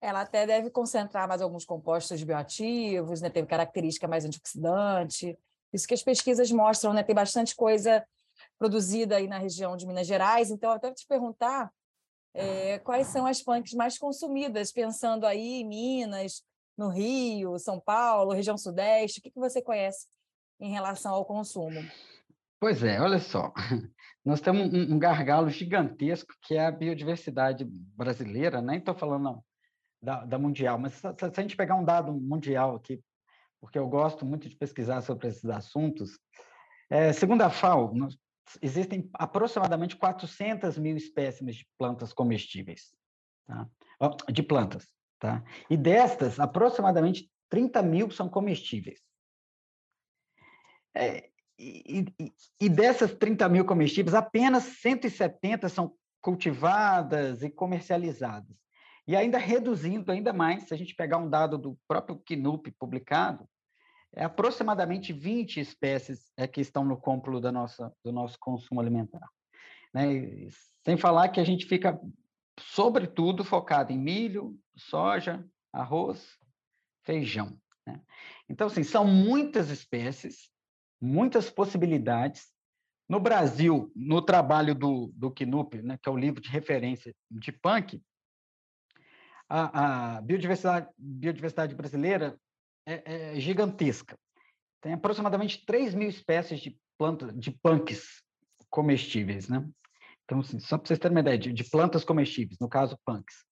Ela 0.00 0.20
até 0.20 0.46
deve 0.46 0.70
concentrar 0.70 1.26
mais 1.26 1.42
alguns 1.42 1.64
compostos 1.64 2.22
bioativos, 2.22 3.20
né? 3.20 3.30
tem 3.30 3.44
característica 3.44 4.06
mais 4.06 4.24
antioxidante. 4.24 5.36
Isso 5.72 5.86
que 5.86 5.94
as 5.94 6.02
pesquisas 6.02 6.50
mostram, 6.50 6.92
né? 6.92 7.02
Tem 7.02 7.14
bastante 7.14 7.54
coisa 7.54 8.04
produzida 8.58 9.16
aí 9.16 9.26
na 9.26 9.38
região 9.38 9.76
de 9.76 9.86
Minas 9.86 10.06
Gerais. 10.06 10.50
Então, 10.50 10.70
até 10.70 10.92
te 10.92 11.06
perguntar 11.06 11.70
é, 12.34 12.78
quais 12.78 13.08
são 13.08 13.26
as 13.26 13.42
punks 13.42 13.74
mais 13.74 13.98
consumidas, 13.98 14.72
pensando 14.72 15.26
aí 15.26 15.60
em 15.60 15.68
Minas, 15.68 16.42
no 16.76 16.88
Rio, 16.88 17.58
São 17.58 17.80
Paulo, 17.80 18.32
região 18.32 18.56
Sudeste. 18.56 19.18
O 19.18 19.22
que, 19.22 19.30
que 19.30 19.38
você 19.38 19.60
conhece 19.60 20.06
em 20.60 20.70
relação 20.70 21.14
ao 21.14 21.24
consumo? 21.24 21.80
Pois 22.60 22.82
é, 22.82 23.00
olha 23.00 23.20
só, 23.20 23.52
nós 24.24 24.40
temos 24.40 24.72
um, 24.72 24.98
gargalo 24.98 25.48
gigantesco 25.48 26.34
que 26.42 26.54
é 26.54 26.66
a 26.66 26.72
biodiversidade 26.72 27.64
brasileira, 27.64 28.60
nem 28.60 28.78
estou 28.78 28.94
falando 28.94 29.42
da, 30.02 30.24
da, 30.24 30.38
mundial, 30.38 30.76
mas 30.78 30.94
se, 30.94 31.00
se, 31.00 31.24
a 31.24 31.42
gente 31.42 31.56
pegar 31.56 31.76
um 31.76 31.84
dado 31.84 32.12
mundial 32.12 32.74
aqui, 32.74 33.00
porque 33.60 33.78
eu 33.78 33.88
gosto 33.88 34.24
muito 34.24 34.48
de 34.48 34.56
pesquisar 34.56 35.00
sobre 35.02 35.28
esses 35.28 35.44
assuntos, 35.46 36.18
é, 36.90 37.12
segundo 37.12 37.42
a 37.42 37.50
FAO, 37.50 37.92
existem 38.62 39.08
aproximadamente 39.14 39.96
400 39.96 40.78
mil 40.78 40.96
espécimes 40.96 41.56
de 41.56 41.66
plantas 41.76 42.12
comestíveis, 42.12 42.94
tá? 43.46 43.68
de 44.30 44.42
plantas, 44.42 44.88
tá? 45.18 45.44
e 45.68 45.76
destas, 45.76 46.40
aproximadamente 46.40 47.30
30 47.50 47.82
mil 47.82 48.10
são 48.10 48.28
comestíveis. 48.28 49.00
É, 50.94 51.28
e, 51.58 52.06
e, 52.18 52.32
e, 52.60 52.68
dessas 52.68 53.12
30 53.14 53.48
mil 53.48 53.64
comestíveis, 53.64 54.14
apenas 54.14 54.64
170 54.64 55.68
são 55.68 55.94
cultivadas 56.20 57.42
e 57.42 57.50
comercializadas. 57.50 58.56
E 59.08 59.16
ainda 59.16 59.38
reduzindo 59.38 60.12
ainda 60.12 60.32
mais, 60.32 60.64
se 60.64 60.74
a 60.74 60.76
gente 60.76 60.94
pegar 60.94 61.16
um 61.18 61.28
dado 61.28 61.56
do 61.56 61.78
próprio 61.88 62.16
KNUP 62.18 62.70
publicado, 62.78 63.48
é 64.14 64.22
aproximadamente 64.24 65.12
20 65.12 65.58
espécies 65.58 66.30
é, 66.36 66.46
que 66.46 66.60
estão 66.60 66.84
no 66.84 66.96
cúmpulo 66.96 67.40
da 67.40 67.50
nossa, 67.50 67.92
do 68.04 68.12
nosso 68.12 68.38
consumo 68.38 68.80
alimentar. 68.80 69.26
Né? 69.92 70.48
Sem 70.84 70.96
falar 70.96 71.30
que 71.30 71.40
a 71.40 71.44
gente 71.44 71.66
fica, 71.66 71.98
sobretudo, 72.60 73.42
focado 73.42 73.92
em 73.92 73.98
milho, 73.98 74.56
soja, 74.76 75.44
arroz, 75.72 76.38
feijão. 77.04 77.58
Né? 77.86 78.00
Então, 78.48 78.66
assim, 78.66 78.84
são 78.84 79.06
muitas 79.06 79.70
espécies 79.70 80.52
muitas 81.00 81.50
possibilidades. 81.50 82.50
No 83.08 83.20
Brasil, 83.20 83.90
no 83.94 84.20
trabalho 84.20 84.74
do, 84.74 85.10
do 85.14 85.30
Knupp, 85.30 85.80
né, 85.82 85.98
que 86.02 86.08
é 86.08 86.12
o 86.12 86.16
livro 86.16 86.40
de 86.40 86.50
referência 86.50 87.14
de 87.30 87.52
punk, 87.52 88.02
a, 89.48 90.16
a 90.16 90.20
biodiversidade, 90.20 90.88
biodiversidade 90.96 91.74
brasileira 91.74 92.38
é, 92.86 93.34
é, 93.36 93.40
gigantesca. 93.40 94.18
Tem 94.80 94.92
aproximadamente 94.92 95.64
3 95.64 95.94
mil 95.94 96.08
espécies 96.08 96.60
de 96.60 96.78
plantas, 96.98 97.34
de 97.34 97.50
punks 97.50 98.22
comestíveis, 98.70 99.48
né? 99.48 99.66
Então, 100.24 100.40
assim, 100.40 100.60
só 100.60 100.76
para 100.76 100.86
vocês 100.86 100.98
terem 100.98 101.16
uma 101.16 101.20
ideia, 101.20 101.38
de, 101.38 101.52
de, 101.52 101.64
plantas 101.64 102.04
comestíveis, 102.04 102.58
no 102.60 102.68
caso, 102.68 102.98
punks. 103.04 103.46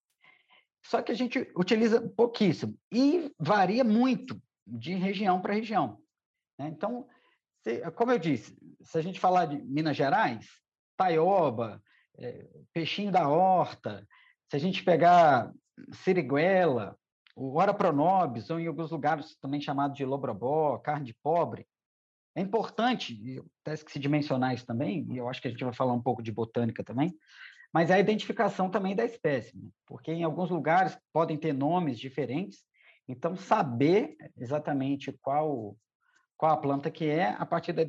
Só 0.85 1.01
que 1.01 1.11
a 1.11 1.15
gente 1.15 1.51
utiliza 1.55 2.07
pouquíssimo 2.15 2.77
e 2.91 3.33
varia 3.39 3.83
muito 3.83 4.39
de 4.65 4.93
região 4.93 5.41
para 5.41 5.55
região. 5.55 5.99
Né? 6.57 6.67
Então, 6.67 7.07
como 7.95 8.11
eu 8.11 8.19
disse, 8.19 8.55
se 8.81 8.97
a 8.97 9.01
gente 9.01 9.19
falar 9.19 9.47
de 9.47 9.57
Minas 9.63 9.97
Gerais, 9.97 10.47
taioba, 10.95 11.81
é, 12.17 12.47
peixinho 12.73 13.11
da 13.11 13.27
horta, 13.27 14.07
se 14.49 14.55
a 14.55 14.59
gente 14.59 14.83
pegar 14.83 15.51
siriguela, 15.91 16.97
o 17.35 17.55
ora 17.57 17.73
pronobis, 17.73 18.49
ou 18.49 18.59
em 18.59 18.67
alguns 18.67 18.91
lugares 18.91 19.35
também 19.39 19.61
chamado 19.61 19.93
de 19.93 20.05
lobrobó, 20.05 20.77
carne 20.79 21.05
de 21.05 21.13
pobre, 21.13 21.67
é 22.35 22.41
importante, 22.41 23.41
até 23.61 23.73
esqueci 23.73 23.99
de 23.99 24.09
mencionar 24.09 24.53
isso 24.53 24.65
também, 24.65 25.07
e 25.11 25.17
eu 25.17 25.27
acho 25.27 25.41
que 25.41 25.47
a 25.47 25.51
gente 25.51 25.63
vai 25.63 25.73
falar 25.73 25.93
um 25.93 26.01
pouco 26.01 26.21
de 26.21 26.31
botânica 26.31 26.83
também, 26.83 27.13
mas 27.73 27.89
é 27.89 27.95
a 27.95 27.99
identificação 27.99 28.69
também 28.69 28.95
da 28.95 29.03
espécie, 29.03 29.57
né? 29.57 29.69
porque 29.85 30.11
em 30.11 30.23
alguns 30.23 30.49
lugares 30.49 30.97
podem 31.11 31.37
ter 31.37 31.53
nomes 31.53 31.99
diferentes, 31.99 32.63
então 33.07 33.35
saber 33.35 34.15
exatamente 34.37 35.11
qual 35.21 35.75
qual 36.37 36.51
a 36.51 36.57
planta 36.57 36.91
que 36.91 37.05
é, 37.05 37.29
a 37.29 37.45
partir 37.45 37.73
da 37.73 37.81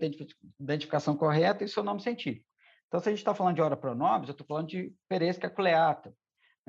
identificação 0.59 1.15
correta 1.15 1.63
e 1.63 1.69
seu 1.69 1.85
nome 1.85 2.01
científico. 2.01 2.47
Então, 2.87 2.99
se 2.99 3.09
a 3.09 3.13
gente 3.13 3.19
está 3.19 3.35
falando 3.35 3.57
de 3.57 3.61
Ora 3.61 3.77
pronobis, 3.77 4.29
eu 4.29 4.33
estou 4.33 4.47
falando 4.47 4.69
de 4.69 4.91
Peresca 5.07 5.51
culeata. 5.51 6.15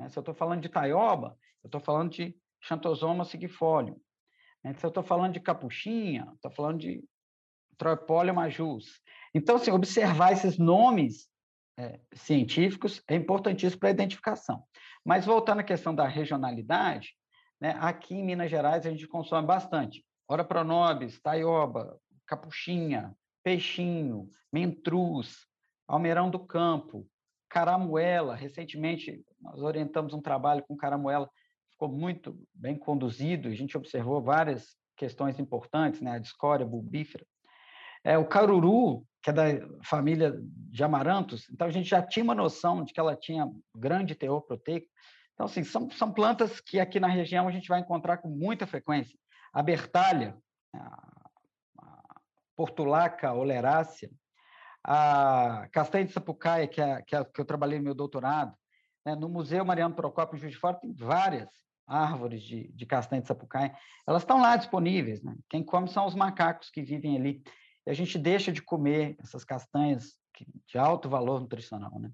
Né? 0.00 0.08
Se 0.08 0.18
eu 0.18 0.22
estou 0.22 0.34
falando 0.34 0.62
de 0.62 0.68
Taioba, 0.68 1.36
eu 1.62 1.68
estou 1.68 1.80
falando 1.80 2.10
de 2.10 2.34
Xanthosoma 2.62 3.24
sigifolium. 3.24 4.00
Né? 4.64 4.72
Se 4.74 4.84
eu 4.84 4.88
estou 4.88 5.02
falando 5.02 5.34
de 5.34 5.40
Capuchinha, 5.40 6.26
estou 6.34 6.50
falando 6.50 6.78
de 6.78 7.04
Troipólio 7.76 8.34
majus. 8.34 9.00
Então, 9.34 9.56
assim, 9.56 9.70
observar 9.70 10.32
esses 10.32 10.58
nomes 10.58 11.28
é, 11.78 12.00
científicos 12.14 13.02
é 13.06 13.14
importantíssimo 13.14 13.80
para 13.80 13.90
a 13.90 13.92
identificação. 13.92 14.64
Mas, 15.04 15.24
voltando 15.24 15.60
à 15.60 15.64
questão 15.64 15.94
da 15.94 16.06
regionalidade, 16.06 17.14
né, 17.60 17.76
aqui 17.78 18.14
em 18.14 18.24
Minas 18.24 18.50
Gerais 18.50 18.86
a 18.86 18.90
gente 18.90 19.06
consome 19.06 19.46
bastante 19.46 20.04
Ora 20.32 20.44
pronobis, 20.44 21.20
taioba, 21.20 21.98
capuchinha, 22.24 23.12
peixinho, 23.42 24.30
mentruz, 24.52 25.44
almeirão 25.88 26.30
do 26.30 26.38
campo, 26.38 27.04
caramuela. 27.50 28.34
Recentemente, 28.34 29.22
nós 29.40 29.60
orientamos 29.60 30.14
um 30.14 30.22
trabalho 30.22 30.62
com 30.62 30.76
caramuela, 30.76 31.28
ficou 31.72 31.88
muito 31.88 32.38
bem 32.54 32.78
conduzido, 32.78 33.48
a 33.48 33.54
gente 33.54 33.76
observou 33.76 34.22
várias 34.22 34.76
questões 34.96 35.38
importantes, 35.38 36.00
né? 36.00 36.12
a 36.12 36.18
discória 36.18 36.64
bulbífera. 36.64 37.26
É, 38.04 38.16
o 38.16 38.26
caruru, 38.26 39.04
que 39.22 39.28
é 39.28 39.32
da 39.32 39.44
família 39.84 40.38
de 40.42 40.82
amarantos, 40.82 41.46
então 41.50 41.66
a 41.66 41.70
gente 41.70 41.88
já 41.88 42.00
tinha 42.00 42.24
uma 42.24 42.34
noção 42.34 42.82
de 42.84 42.92
que 42.94 43.00
ela 43.00 43.14
tinha 43.14 43.50
grande 43.76 44.14
teor 44.14 44.40
proteico. 44.42 44.86
Então, 45.34 45.46
assim, 45.46 45.64
são, 45.64 45.90
são 45.90 46.12
plantas 46.12 46.60
que 46.60 46.78
aqui 46.80 47.00
na 47.00 47.08
região 47.08 47.48
a 47.48 47.50
gente 47.50 47.68
vai 47.68 47.80
encontrar 47.80 48.18
com 48.18 48.28
muita 48.28 48.66
frequência 48.66 49.18
a 49.52 49.62
Bertalha, 49.62 50.36
a 50.74 52.20
Portulaca 52.56 53.32
olerácea, 53.32 54.10
a 54.84 55.68
castanha 55.72 56.04
de 56.04 56.12
sapucaia, 56.12 56.66
que, 56.66 56.80
é, 56.80 57.02
que, 57.02 57.14
é, 57.14 57.24
que 57.24 57.40
eu 57.40 57.44
trabalhei 57.44 57.78
no 57.78 57.84
meu 57.84 57.94
doutorado, 57.94 58.54
né? 59.04 59.14
no 59.14 59.28
Museu 59.28 59.64
Mariano 59.64 59.94
Procópio 59.94 60.38
Juiz 60.38 60.52
de 60.52 60.58
Fora 60.58 60.76
tem 60.76 60.92
várias 60.92 61.48
árvores 61.86 62.42
de, 62.42 62.70
de 62.72 62.86
castanha 62.86 63.20
de 63.20 63.28
sapucaia, 63.28 63.74
elas 64.06 64.22
estão 64.22 64.40
lá 64.40 64.56
disponíveis, 64.56 65.22
né? 65.22 65.34
quem 65.48 65.62
come 65.62 65.88
são 65.88 66.06
os 66.06 66.14
macacos 66.14 66.70
que 66.70 66.82
vivem 66.82 67.16
ali, 67.16 67.42
e 67.86 67.90
a 67.90 67.94
gente 67.94 68.18
deixa 68.18 68.52
de 68.52 68.62
comer 68.62 69.16
essas 69.20 69.44
castanhas 69.44 70.16
de 70.66 70.78
alto 70.78 71.08
valor 71.08 71.40
nutricional. 71.40 71.98
Né? 71.98 72.10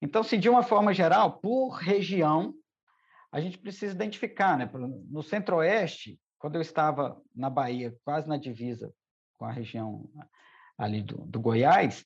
Então, 0.00 0.22
se 0.22 0.36
de 0.36 0.48
uma 0.48 0.62
forma 0.62 0.92
geral, 0.92 1.38
por 1.38 1.70
região, 1.74 2.54
a 3.30 3.40
gente 3.40 3.58
precisa 3.58 3.94
identificar, 3.94 4.58
né? 4.58 4.68
No 5.08 5.22
centro-oeste, 5.22 6.20
quando 6.38 6.56
eu 6.56 6.60
estava 6.60 7.20
na 7.34 7.48
Bahia, 7.48 7.96
quase 8.04 8.28
na 8.28 8.36
divisa 8.36 8.92
com 9.38 9.46
a 9.46 9.52
região 9.52 10.10
ali 10.78 11.02
do, 11.02 11.18
do 11.26 11.40
Goiás, 11.40 12.04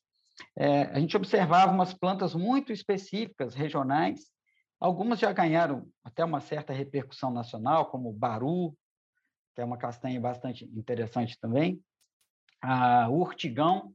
é, 0.57 0.83
a 0.83 1.01
gente 1.01 1.17
observava 1.17 1.73
umas 1.73 1.95
plantas 1.95 2.35
muito 2.35 2.73
específicas, 2.73 3.55
regionais. 3.55 4.31
Algumas 4.79 5.19
já 5.19 5.33
ganharam 5.33 5.89
até 6.05 6.25
uma 6.25 6.41
certa 6.41 6.73
repercussão 6.73 7.31
nacional, 7.31 7.87
como 7.87 8.11
o 8.11 8.13
baru, 8.13 8.77
que 9.55 9.61
é 9.63 9.65
uma 9.65 9.79
castanha 9.79 10.21
bastante 10.21 10.65
interessante 10.77 11.39
também. 11.41 11.81
A 12.61 13.09
urtigão, 13.09 13.95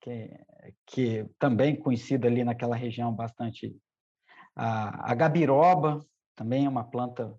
que, 0.00 0.30
que 0.86 1.26
também 1.38 1.76
conhecida 1.76 2.26
ali 2.26 2.42
naquela 2.42 2.74
região 2.74 3.14
bastante 3.14 3.76
A, 4.56 5.12
a 5.12 5.14
gabiroba 5.14 6.04
também 6.34 6.66
é 6.66 6.68
uma 6.68 6.84
planta 6.84 7.38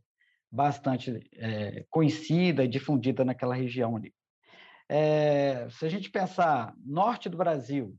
bastante 0.49 1.29
é, 1.33 1.85
conhecida 1.89 2.63
e 2.63 2.67
difundida 2.67 3.25
naquela 3.25 3.55
região 3.55 3.97
ali. 3.97 4.13
É, 4.95 5.67
se 5.71 5.87
a 5.87 5.89
gente 5.89 6.11
pensar 6.11 6.71
norte 6.85 7.27
do 7.27 7.35
Brasil, 7.35 7.97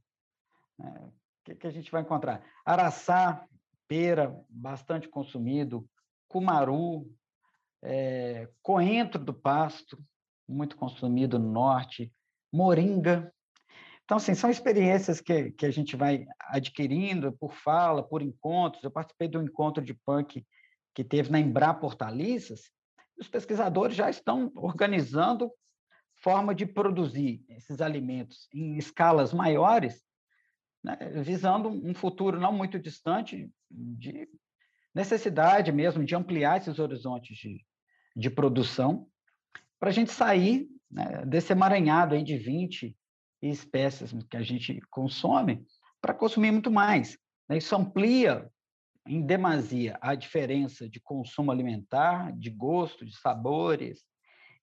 né, 0.79 0.95
o 1.01 1.13
que, 1.45 1.57
que, 1.57 1.67
a 1.67 1.71
gente 1.73 1.91
vai 1.91 2.03
encontrar? 2.03 2.45
Araçá, 2.65 3.45
pera, 3.89 4.33
bastante 4.49 5.09
consumido, 5.09 5.85
cumaru, 6.29 7.13
é, 7.83 8.49
coentro 8.63 9.25
do 9.25 9.35
pasto, 9.35 9.99
muito 10.49 10.77
consumido 10.77 11.37
no 11.37 11.51
norte, 11.51 12.13
moringa. 12.53 13.35
Então, 14.05 14.19
assim, 14.19 14.37
são 14.37 14.49
experiências 14.49 15.21
que, 15.21 15.51
que 15.51 15.67
a 15.67 15.73
gente 15.73 15.97
vai 15.97 16.25
adquirindo 16.43 17.33
por 17.33 17.55
fala, 17.55 18.05
por 18.05 18.23
encontros. 18.23 18.85
Eu 18.85 18.91
participei 18.93 19.27
do 19.27 19.43
encontro 19.43 19.85
de 19.85 19.95
punk 19.95 20.47
que 20.95 21.03
teve 21.03 21.29
na 21.29 21.41
Embrapa 21.41 21.85
Hortaliças, 21.85 22.71
os 23.19 23.27
pesquisadores 23.27 23.97
já 23.97 24.09
estão 24.09 24.53
organizando 24.55 25.51
forma 26.25 26.55
de 26.55 26.65
produzir 26.65 27.45
esses 27.51 27.83
alimentos 27.83 28.49
em 28.53 28.79
escalas 28.79 29.35
maiores, 29.35 30.03
né, 30.83 30.97
visando 31.23 31.69
um 31.69 31.95
futuro 31.95 32.41
não 32.41 32.51
muito 32.51 32.79
distante 32.79 33.53
de 33.71 34.27
necessidade 34.95 35.71
mesmo 35.71 36.03
de 36.03 36.15
ampliar 36.15 36.57
esses 36.57 36.79
horizontes 36.79 37.37
de, 37.37 37.63
de 38.17 38.31
produção, 38.31 39.07
para 39.79 39.91
a 39.91 39.93
gente 39.93 40.11
sair 40.11 40.67
né, 40.91 41.27
desse 41.27 41.53
emaranhado 41.53 42.15
aí 42.15 42.25
de 42.25 42.39
20 42.39 42.97
espécies 43.43 44.11
que 44.31 44.37
a 44.39 44.43
gente 44.43 44.81
consome 44.89 45.63
para 46.01 46.15
consumir 46.15 46.53
muito 46.53 46.71
mais. 46.71 47.19
Né? 47.47 47.59
Isso 47.59 47.77
amplia 47.77 48.51
em 49.07 49.21
demasia 49.21 49.99
a 50.01 50.15
diferença 50.15 50.89
de 50.89 51.01
consumo 51.01 51.53
alimentar, 51.53 52.33
de 52.33 52.49
gosto, 52.49 53.05
de 53.05 53.15
sabores, 53.15 54.03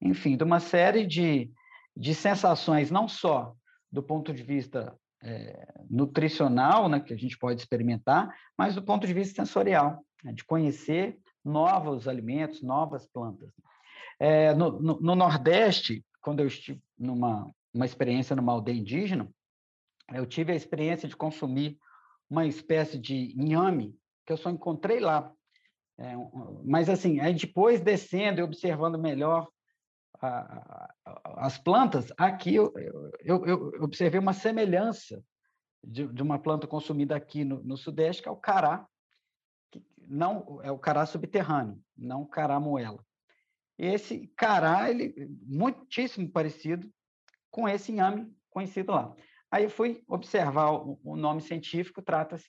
enfim, 0.02 0.36
de 0.36 0.44
uma 0.44 0.60
série 0.60 1.06
de, 1.06 1.52
de 1.96 2.16
sensações, 2.16 2.90
não 2.90 3.08
só 3.08 3.54
do 3.92 4.02
ponto 4.02 4.34
de 4.34 4.42
vista 4.42 4.98
é, 5.22 5.68
nutricional, 5.90 6.90
né, 6.90 7.00
que 7.00 7.14
a 7.14 7.18
gente 7.18 7.38
pode 7.38 7.62
experimentar, 7.62 8.34
mas 8.58 8.76
do 8.76 8.82
ponto 8.82 9.06
de 9.06 9.14
vista 9.14 9.36
sensorial, 9.36 10.04
né, 10.24 10.34
de 10.34 10.44
conhecer 10.44 11.20
novos 11.44 12.08
alimentos, 12.08 12.62
novas 12.62 13.06
plantas. 13.06 13.52
É, 14.20 14.54
no, 14.54 14.80
no, 14.80 15.00
no, 15.02 15.16
Nordeste, 15.16 16.06
quando 16.22 16.40
eu 16.40 16.48
estive 16.48 16.82
numa 16.98 17.52
uma 17.74 17.86
experiência 17.86 18.36
numa 18.36 18.52
aldeia 18.52 18.78
indígena, 18.78 19.30
eu 20.14 20.26
tive 20.26 20.52
a 20.52 20.56
experiência 20.56 21.08
de 21.08 21.16
consumir 21.16 21.78
uma 22.30 22.46
espécie 22.46 22.98
de 22.98 23.34
inhame 23.40 23.96
que 24.26 24.34
eu 24.34 24.38
só 24.38 24.50
encontrei 24.50 25.00
lá. 25.00 25.32
É, 25.98 26.14
mas, 26.64 26.90
assim, 26.90 27.20
aí 27.20 27.34
depois 27.34 27.82
descendo 27.82 28.40
e 28.40 28.44
observando 28.44 29.00
melhor 29.00 29.48
as 30.22 31.58
plantas, 31.58 32.12
aqui 32.18 32.56
eu, 32.56 32.72
eu, 33.20 33.46
eu, 33.46 33.84
observei 33.84 34.20
uma 34.20 34.34
semelhança 34.34 35.24
de, 35.84 36.08
de, 36.08 36.22
uma 36.22 36.38
planta 36.38 36.68
consumida 36.68 37.16
aqui 37.16 37.44
no, 37.44 37.64
no 37.64 37.76
Sudeste, 37.76 38.22
que 38.22 38.30
é 38.30 38.32
o 38.32 38.38
cará, 38.38 38.88
que 39.72 39.84
não 40.08 40.60
é 40.64 40.72
o 40.72 40.78
cará 40.78 41.06
subterrâneo, 41.06 41.82
não 41.98 42.22
o 42.22 42.28
cará 42.28 42.60
moela. 42.60 43.04
Esse 43.78 44.28
cará, 44.36 44.92
ele 44.92 45.16
muitíssimo 45.42 46.30
parecido 46.30 46.88
com 47.50 47.68
esse 47.68 47.92
inhame 47.92 48.32
conhecido 48.52 48.92
lá. 48.92 49.16
Aí 49.50 49.64
eu 49.64 49.70
fui 49.72 50.04
observar 50.08 50.72
o, 50.72 51.00
o 51.04 51.16
nome 51.16 51.42
científico, 51.42 52.02
trata-se 52.02 52.48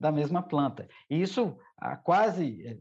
da 0.00 0.10
mesma 0.10 0.42
planta. 0.42 0.88
E 1.08 1.22
isso 1.22 1.56
há 1.76 1.96
quase, 1.96 2.66
eh, 2.66 2.78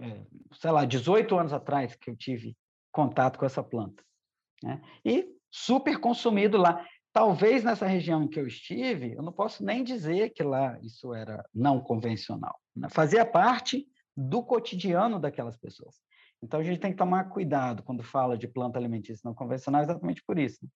eh, 0.00 0.26
sei 0.52 0.70
lá, 0.70 0.84
18 0.84 1.36
anos 1.36 1.52
atrás 1.52 1.96
que 1.96 2.10
eu 2.10 2.16
tive 2.16 2.56
contato 2.94 3.38
com 3.38 3.44
essa 3.44 3.62
planta. 3.62 4.02
Né? 4.62 4.80
E 5.04 5.28
super 5.50 5.98
consumido 5.98 6.56
lá. 6.56 6.86
Talvez 7.12 7.62
nessa 7.62 7.86
região 7.86 8.22
em 8.22 8.28
que 8.28 8.40
eu 8.40 8.46
estive, 8.46 9.12
eu 9.12 9.22
não 9.22 9.32
posso 9.32 9.64
nem 9.64 9.84
dizer 9.84 10.30
que 10.30 10.42
lá 10.42 10.78
isso 10.80 11.12
era 11.12 11.44
não 11.52 11.80
convencional. 11.80 12.58
Né? 12.74 12.88
Fazia 12.90 13.26
parte 13.26 13.86
do 14.16 14.42
cotidiano 14.42 15.18
daquelas 15.18 15.56
pessoas. 15.56 15.96
Então, 16.40 16.60
a 16.60 16.62
gente 16.62 16.80
tem 16.80 16.92
que 16.92 16.98
tomar 16.98 17.24
cuidado 17.30 17.82
quando 17.82 18.02
fala 18.02 18.36
de 18.36 18.46
planta 18.46 18.78
alimentícia 18.78 19.22
não 19.24 19.34
convencional, 19.34 19.82
exatamente 19.82 20.22
por 20.24 20.38
isso. 20.38 20.58
Né? 20.62 20.68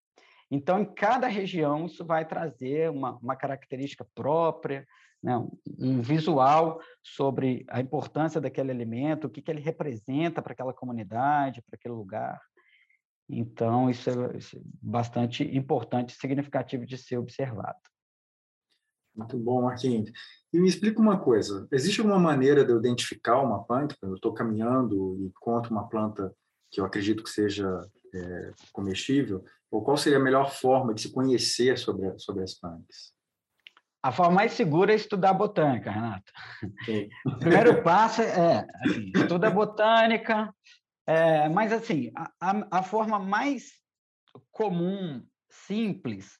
Então, 0.50 0.80
em 0.80 0.94
cada 0.94 1.28
região, 1.28 1.86
isso 1.86 2.04
vai 2.04 2.26
trazer 2.26 2.90
uma, 2.90 3.16
uma 3.18 3.36
característica 3.36 4.06
própria, 4.14 4.86
né, 5.22 5.36
um 5.78 6.00
visual 6.00 6.80
sobre 7.02 7.64
a 7.68 7.80
importância 7.80 8.40
daquele 8.40 8.70
alimento, 8.70 9.26
o 9.26 9.30
que, 9.30 9.42
que 9.42 9.50
ele 9.50 9.60
representa 9.60 10.40
para 10.40 10.52
aquela 10.52 10.72
comunidade, 10.72 11.62
para 11.62 11.76
aquele 11.76 11.94
lugar. 11.94 12.40
Então, 13.28 13.90
isso 13.90 14.08
é, 14.08 14.12
é 14.12 14.38
bastante 14.80 15.44
importante 15.44 16.10
e 16.10 16.18
significativo 16.18 16.86
de 16.86 16.96
ser 16.96 17.18
observado. 17.18 17.78
Muito 19.14 19.36
bom, 19.36 19.62
Marquinhos. 19.62 20.10
E 20.52 20.60
me 20.60 20.68
explica 20.68 21.00
uma 21.00 21.18
coisa: 21.18 21.66
existe 21.72 22.00
alguma 22.00 22.20
maneira 22.20 22.64
de 22.64 22.70
eu 22.70 22.78
identificar 22.78 23.40
uma 23.42 23.64
planta? 23.64 23.96
Eu 24.00 24.14
estou 24.14 24.32
caminhando 24.32 25.16
e 25.18 25.26
encontro 25.26 25.72
uma 25.72 25.88
planta 25.88 26.32
que 26.70 26.80
eu 26.80 26.84
acredito 26.84 27.24
que 27.24 27.30
seja 27.30 27.80
é, 28.14 28.52
comestível, 28.72 29.44
ou 29.70 29.82
qual 29.82 29.96
seria 29.96 30.18
a 30.18 30.22
melhor 30.22 30.52
forma 30.52 30.94
de 30.94 31.02
se 31.02 31.12
conhecer 31.12 31.76
sobre, 31.78 32.16
sobre 32.18 32.44
as 32.44 32.54
plantas? 32.54 33.12
A 34.02 34.12
forma 34.12 34.36
mais 34.36 34.52
segura 34.52 34.92
é 34.92 34.96
estudar 34.96 35.32
botânica, 35.32 35.90
Renato. 35.90 36.32
O 37.26 37.38
primeiro 37.38 37.82
passo 37.82 38.22
é 38.22 38.66
assim, 38.84 39.10
estuda 39.14 39.50
botânica, 39.50 40.54
é, 41.06 41.48
mas 41.48 41.72
assim, 41.72 42.12
a, 42.40 42.78
a 42.78 42.82
forma 42.82 43.18
mais 43.18 43.72
comum, 44.52 45.26
simples, 45.50 46.38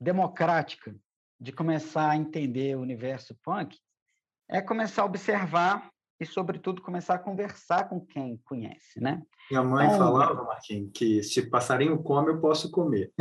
democrática 0.00 0.94
de 1.40 1.52
começar 1.52 2.10
a 2.10 2.16
entender 2.16 2.76
o 2.76 2.80
universo 2.80 3.34
punk 3.42 3.76
é 4.48 4.60
começar 4.60 5.02
a 5.02 5.06
observar 5.06 5.90
e, 6.20 6.24
sobretudo, 6.24 6.80
começar 6.80 7.14
a 7.14 7.18
conversar 7.18 7.88
com 7.88 8.00
quem 8.00 8.36
conhece, 8.44 9.00
né? 9.00 9.22
Minha 9.50 9.62
mãe 9.62 9.86
então, 9.86 9.98
falava, 9.98 10.44
Marquinhos, 10.44 10.90
que 10.94 11.22
se 11.22 11.50
passarinho 11.50 12.02
come, 12.02 12.30
eu 12.30 12.40
posso 12.40 12.70
comer. 12.70 13.12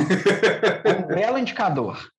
É 0.86 0.94
um 0.94 1.08
belo 1.08 1.38
indicador. 1.38 2.12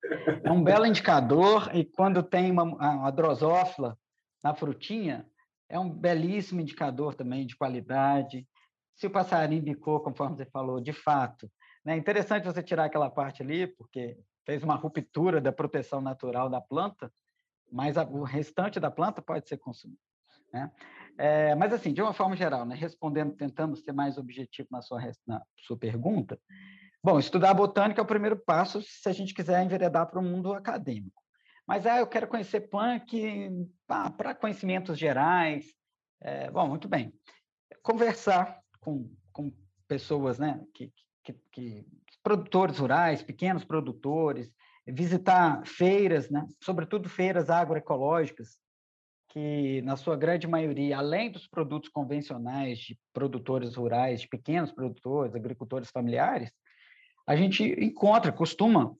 É 0.43 0.51
um 0.51 0.63
belo 0.63 0.85
indicador, 0.85 1.69
e 1.73 1.85
quando 1.85 2.21
tem 2.21 2.51
uma, 2.51 2.63
uma 2.63 3.11
drosófila 3.11 3.97
na 4.43 4.53
frutinha, 4.53 5.25
é 5.69 5.79
um 5.79 5.89
belíssimo 5.89 6.61
indicador 6.61 7.15
também 7.15 7.45
de 7.45 7.55
qualidade. 7.55 8.47
Se 8.95 9.07
o 9.07 9.11
passarinho 9.11 9.63
bicou, 9.63 9.99
conforme 9.99 10.37
você 10.37 10.45
falou, 10.45 10.79
de 10.79 10.93
fato. 10.93 11.49
É 11.85 11.89
né? 11.89 11.97
interessante 11.97 12.45
você 12.45 12.61
tirar 12.61 12.85
aquela 12.85 13.09
parte 13.09 13.41
ali, 13.41 13.67
porque 13.67 14.17
fez 14.45 14.63
uma 14.63 14.75
ruptura 14.75 15.41
da 15.41 15.51
proteção 15.51 16.01
natural 16.01 16.49
da 16.49 16.61
planta, 16.61 17.11
mas 17.71 17.97
a, 17.97 18.03
o 18.03 18.23
restante 18.23 18.79
da 18.79 18.91
planta 18.91 19.21
pode 19.21 19.47
ser 19.47 19.57
consumido. 19.57 19.99
Né? 20.55 20.71
É, 21.17 21.55
mas, 21.55 21.73
assim, 21.73 21.93
de 21.93 22.01
uma 22.01 22.13
forma 22.13 22.35
geral, 22.35 22.65
né, 22.65 22.75
respondendo, 22.75 23.35
tentando 23.35 23.75
ser 23.75 23.91
mais 23.91 24.17
objetivo 24.17 24.69
na 24.71 24.81
sua, 24.81 25.01
na 25.27 25.41
sua 25.57 25.77
pergunta, 25.77 26.39
bom, 27.03 27.19
estudar 27.19 27.53
botânica 27.53 27.99
é 27.99 28.03
o 28.03 28.07
primeiro 28.07 28.37
passo 28.37 28.81
se 28.81 29.09
a 29.09 29.11
gente 29.11 29.33
quiser 29.33 29.61
enveredar 29.61 30.09
para 30.09 30.19
o 30.19 30.23
mundo 30.23 30.53
acadêmico. 30.53 31.21
Mas, 31.67 31.85
ah, 31.85 31.97
eu 31.97 32.07
quero 32.07 32.27
conhecer 32.27 32.69
punk 32.69 33.49
para 33.85 34.33
conhecimentos 34.35 34.97
gerais. 34.97 35.65
É, 36.21 36.49
bom, 36.49 36.69
muito 36.69 36.87
bem. 36.87 37.13
Conversar 37.83 38.59
com, 38.79 39.11
com 39.33 39.51
pessoas 39.87 40.39
né, 40.39 40.63
que, 40.73 40.93
que, 41.23 41.33
que, 41.51 41.85
produtores 42.23 42.77
rurais, 42.77 43.21
pequenos 43.21 43.65
produtores, 43.65 44.49
visitar 44.87 45.65
feiras, 45.65 46.29
né, 46.29 46.45
sobretudo 46.61 47.09
feiras 47.09 47.49
agroecológicas, 47.49 48.57
que, 49.35 49.81
na 49.81 49.97
sua 49.97 50.15
grande 50.15 50.47
maioria, 50.47 50.97
além 50.97 51.29
dos 51.29 51.45
produtos 51.45 51.89
convencionais 51.89 52.79
de 52.79 52.97
produtores 53.11 53.75
rurais, 53.75 54.21
de 54.21 54.29
pequenos 54.29 54.71
produtores, 54.71 55.35
agricultores 55.35 55.89
familiares, 55.89 56.49
a 57.27 57.35
gente 57.35 57.61
encontra, 57.83 58.31
costuma 58.31 58.95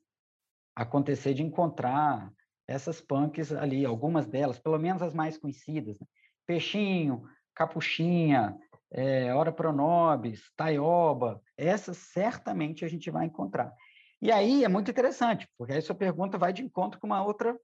acontecer 0.76 1.34
de 1.34 1.42
encontrar 1.42 2.30
essas 2.68 3.00
punks 3.00 3.54
ali, 3.54 3.86
algumas 3.86 4.28
delas, 4.28 4.60
pelo 4.60 4.78
menos 4.78 5.02
as 5.02 5.14
mais 5.14 5.38
conhecidas, 5.38 5.98
né? 6.02 6.06
Peixinho, 6.46 7.24
Capuchinha, 7.56 8.58
é, 8.92 9.34
Ora 9.34 9.54
Pronobis, 9.54 10.52
Taioba, 10.58 11.42
essas 11.56 11.96
certamente 11.96 12.84
a 12.84 12.90
gente 12.90 13.10
vai 13.10 13.26
encontrar. 13.26 13.74
E 14.22 14.34
aí 14.34 14.66
é 14.66 14.68
muito 14.68 14.92
interessante, 14.92 15.48
porque 15.58 15.72
aí 15.72 15.82
sua 15.82 15.96
pergunta 15.96 16.38
vai 16.38 16.52
de 16.52 16.62
encontro 16.62 17.00
com 17.00 17.08
uma 17.08 17.24
outra 17.24 17.58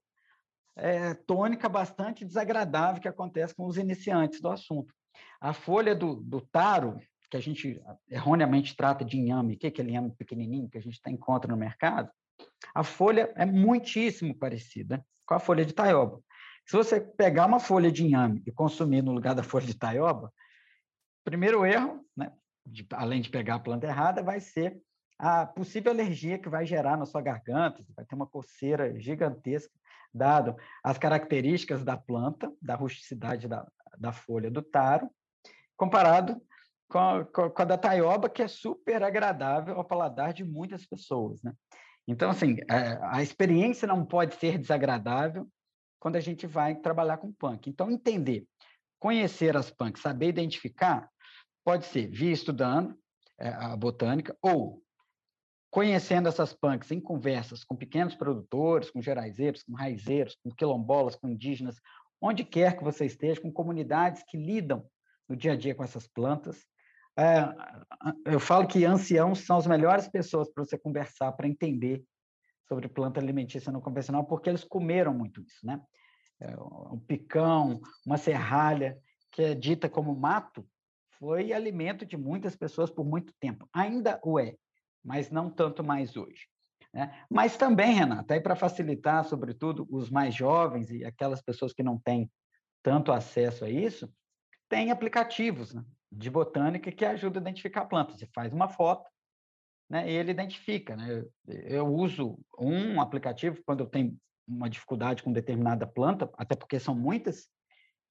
é, 0.76 1.14
tônica 1.14 1.68
bastante 1.68 2.24
desagradável 2.24 3.00
que 3.00 3.08
acontece 3.08 3.54
com 3.54 3.66
os 3.66 3.76
iniciantes 3.76 4.40
do 4.40 4.48
assunto. 4.48 4.94
A 5.40 5.52
folha 5.52 5.94
do, 5.94 6.16
do 6.16 6.40
taro, 6.40 6.98
que 7.30 7.36
a 7.36 7.40
gente 7.40 7.80
erroneamente 8.08 8.76
trata 8.76 9.04
de 9.04 9.18
inhame, 9.18 9.56
que 9.56 9.66
é 9.66 9.68
aquele 9.68 9.90
inhame 9.90 10.14
pequenininho 10.16 10.68
que 10.68 10.78
a 10.78 10.82
gente 10.82 11.00
encontra 11.08 11.50
no 11.50 11.56
mercado, 11.56 12.10
a 12.74 12.82
folha 12.82 13.32
é 13.36 13.44
muitíssimo 13.44 14.34
parecida 14.34 15.04
com 15.26 15.34
a 15.34 15.38
folha 15.38 15.64
de 15.64 15.72
taioba. 15.72 16.20
Se 16.66 16.76
você 16.76 17.00
pegar 17.00 17.46
uma 17.46 17.58
folha 17.58 17.90
de 17.90 18.04
inhame 18.04 18.42
e 18.46 18.52
consumir 18.52 19.02
no 19.02 19.12
lugar 19.12 19.34
da 19.34 19.42
folha 19.42 19.66
de 19.66 19.74
taioba, 19.74 20.32
primeiro 21.24 21.64
erro, 21.64 22.04
né, 22.16 22.32
de, 22.66 22.86
além 22.92 23.20
de 23.20 23.30
pegar 23.30 23.56
a 23.56 23.60
planta 23.60 23.86
errada, 23.86 24.22
vai 24.22 24.40
ser 24.40 24.80
a 25.18 25.46
possível 25.46 25.92
alergia 25.92 26.38
que 26.38 26.48
vai 26.48 26.66
gerar 26.66 26.96
na 26.96 27.06
sua 27.06 27.20
garganta, 27.20 27.82
vai 27.94 28.04
ter 28.04 28.14
uma 28.14 28.26
coceira 28.26 28.98
gigantesca, 28.98 29.72
dado 30.12 30.56
as 30.82 30.98
características 30.98 31.84
da 31.84 31.96
planta, 31.96 32.52
da 32.60 32.74
rusticidade 32.74 33.48
da, 33.48 33.66
da 33.98 34.12
folha 34.12 34.50
do 34.50 34.62
taro, 34.62 35.10
comparado 35.76 36.40
com 36.88 36.98
a, 36.98 37.24
com 37.24 37.62
a 37.62 37.64
da 37.64 37.78
taioba, 37.78 38.28
que 38.28 38.42
é 38.42 38.48
super 38.48 39.02
agradável 39.02 39.76
ao 39.76 39.84
paladar 39.84 40.32
de 40.32 40.44
muitas 40.44 40.84
pessoas. 40.84 41.42
Né? 41.42 41.52
Então, 42.06 42.30
assim, 42.30 42.58
a, 42.68 42.76
é, 42.76 43.00
a 43.02 43.22
experiência 43.22 43.88
não 43.88 44.04
pode 44.04 44.34
ser 44.34 44.58
desagradável 44.58 45.48
quando 45.98 46.16
a 46.16 46.20
gente 46.20 46.46
vai 46.46 46.74
trabalhar 46.74 47.16
com 47.16 47.32
punk. 47.32 47.70
Então, 47.70 47.90
entender, 47.90 48.46
conhecer 48.98 49.56
as 49.56 49.70
punks, 49.70 50.02
saber 50.02 50.28
identificar, 50.28 51.08
pode 51.64 51.86
ser 51.86 52.08
via 52.08 52.32
estudando 52.32 52.96
é, 53.38 53.48
a 53.48 53.76
botânica 53.76 54.36
ou 54.42 54.82
conhecendo 55.72 56.28
essas 56.28 56.52
punks 56.52 56.90
em 56.90 57.00
conversas 57.00 57.64
com 57.64 57.74
pequenos 57.74 58.14
produtores, 58.14 58.90
com 58.90 59.00
geraizeiros, 59.00 59.62
com 59.62 59.72
raizeiros, 59.72 60.36
com 60.44 60.50
quilombolas, 60.50 61.16
com 61.16 61.30
indígenas, 61.30 61.80
onde 62.20 62.44
quer 62.44 62.76
que 62.76 62.84
você 62.84 63.06
esteja, 63.06 63.40
com 63.40 63.50
comunidades 63.50 64.22
que 64.28 64.36
lidam 64.36 64.84
no 65.26 65.34
dia 65.34 65.52
a 65.52 65.56
dia 65.56 65.74
com 65.74 65.82
essas 65.82 66.06
plantas. 66.06 66.66
É, 67.18 67.48
eu 68.26 68.38
falo 68.38 68.68
que 68.68 68.84
anciãos 68.84 69.40
são 69.40 69.56
as 69.56 69.66
melhores 69.66 70.06
pessoas 70.06 70.52
para 70.52 70.62
você 70.62 70.76
conversar, 70.76 71.32
para 71.32 71.48
entender 71.48 72.04
sobre 72.68 72.86
planta 72.86 73.18
alimentícia 73.18 73.72
não 73.72 73.80
convencional, 73.80 74.26
porque 74.26 74.50
eles 74.50 74.64
comeram 74.64 75.14
muito 75.14 75.40
isso, 75.40 75.64
né? 75.64 75.80
É, 76.38 76.54
um 76.92 76.98
picão, 76.98 77.80
uma 78.04 78.18
serralha, 78.18 78.98
que 79.30 79.42
é 79.42 79.54
dita 79.54 79.88
como 79.88 80.14
mato, 80.14 80.68
foi 81.18 81.50
alimento 81.50 82.04
de 82.04 82.18
muitas 82.18 82.54
pessoas 82.54 82.90
por 82.90 83.06
muito 83.06 83.32
tempo. 83.40 83.66
Ainda 83.72 84.20
o 84.22 84.38
é, 84.38 84.54
mas 85.04 85.30
não 85.30 85.50
tanto 85.50 85.82
mais 85.82 86.16
hoje. 86.16 86.46
Né? 86.92 87.24
Mas 87.30 87.56
também, 87.56 87.94
Renata, 87.94 88.34
aí 88.34 88.40
para 88.40 88.54
facilitar, 88.54 89.24
sobretudo, 89.24 89.86
os 89.90 90.10
mais 90.10 90.34
jovens 90.34 90.90
e 90.90 91.04
aquelas 91.04 91.40
pessoas 91.40 91.72
que 91.72 91.82
não 91.82 91.98
têm 91.98 92.30
tanto 92.82 93.12
acesso 93.12 93.64
a 93.64 93.70
isso, 93.70 94.12
tem 94.68 94.90
aplicativos 94.90 95.74
né, 95.74 95.84
de 96.10 96.30
botânica 96.30 96.90
que 96.90 97.04
ajudam 97.04 97.40
a 97.40 97.44
identificar 97.44 97.86
plantas. 97.86 98.18
Você 98.18 98.26
faz 98.34 98.52
uma 98.52 98.68
foto 98.68 99.08
né, 99.88 100.10
e 100.10 100.12
ele 100.12 100.30
identifica. 100.30 100.96
Né? 100.96 101.24
Eu 101.46 101.86
uso 101.86 102.38
um 102.58 103.00
aplicativo 103.00 103.62
quando 103.64 103.80
eu 103.80 103.86
tenho 103.86 104.16
uma 104.46 104.68
dificuldade 104.68 105.22
com 105.22 105.32
determinada 105.32 105.86
planta, 105.86 106.30
até 106.36 106.56
porque 106.56 106.78
são 106.78 106.94
muitas, 106.94 107.48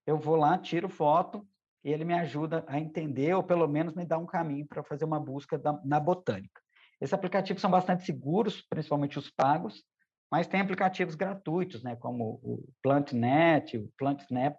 eu 0.08 0.18
vou 0.18 0.36
lá, 0.36 0.58
tiro 0.58 0.90
foto 0.90 1.46
e 1.84 1.92
ele 1.92 2.06
me 2.06 2.14
ajuda 2.14 2.64
a 2.68 2.80
entender, 2.80 3.34
ou 3.34 3.44
pelo 3.44 3.68
menos 3.68 3.96
me 3.96 4.06
dá 4.06 4.18
um 4.18 4.26
caminho 4.26 4.66
para 4.68 4.84
fazer 4.84 5.06
uma 5.06 5.20
busca 5.20 5.58
da, 5.58 5.80
na 5.84 6.00
botânica. 6.00 6.61
Esses 7.02 7.14
aplicativos 7.14 7.62
são 7.62 7.72
bastante 7.72 8.06
seguros, 8.06 8.62
principalmente 8.62 9.18
os 9.18 9.30
pagos, 9.32 9.84
mas 10.32 10.48
tem 10.48 10.62
aplicativos 10.62 11.16
gratuitos, 11.16 11.84
né, 11.84 11.96
como 11.96 12.40
o 12.44 12.64
PlantNet, 12.82 13.78
o 13.78 13.92
PlantSnap, 13.98 14.56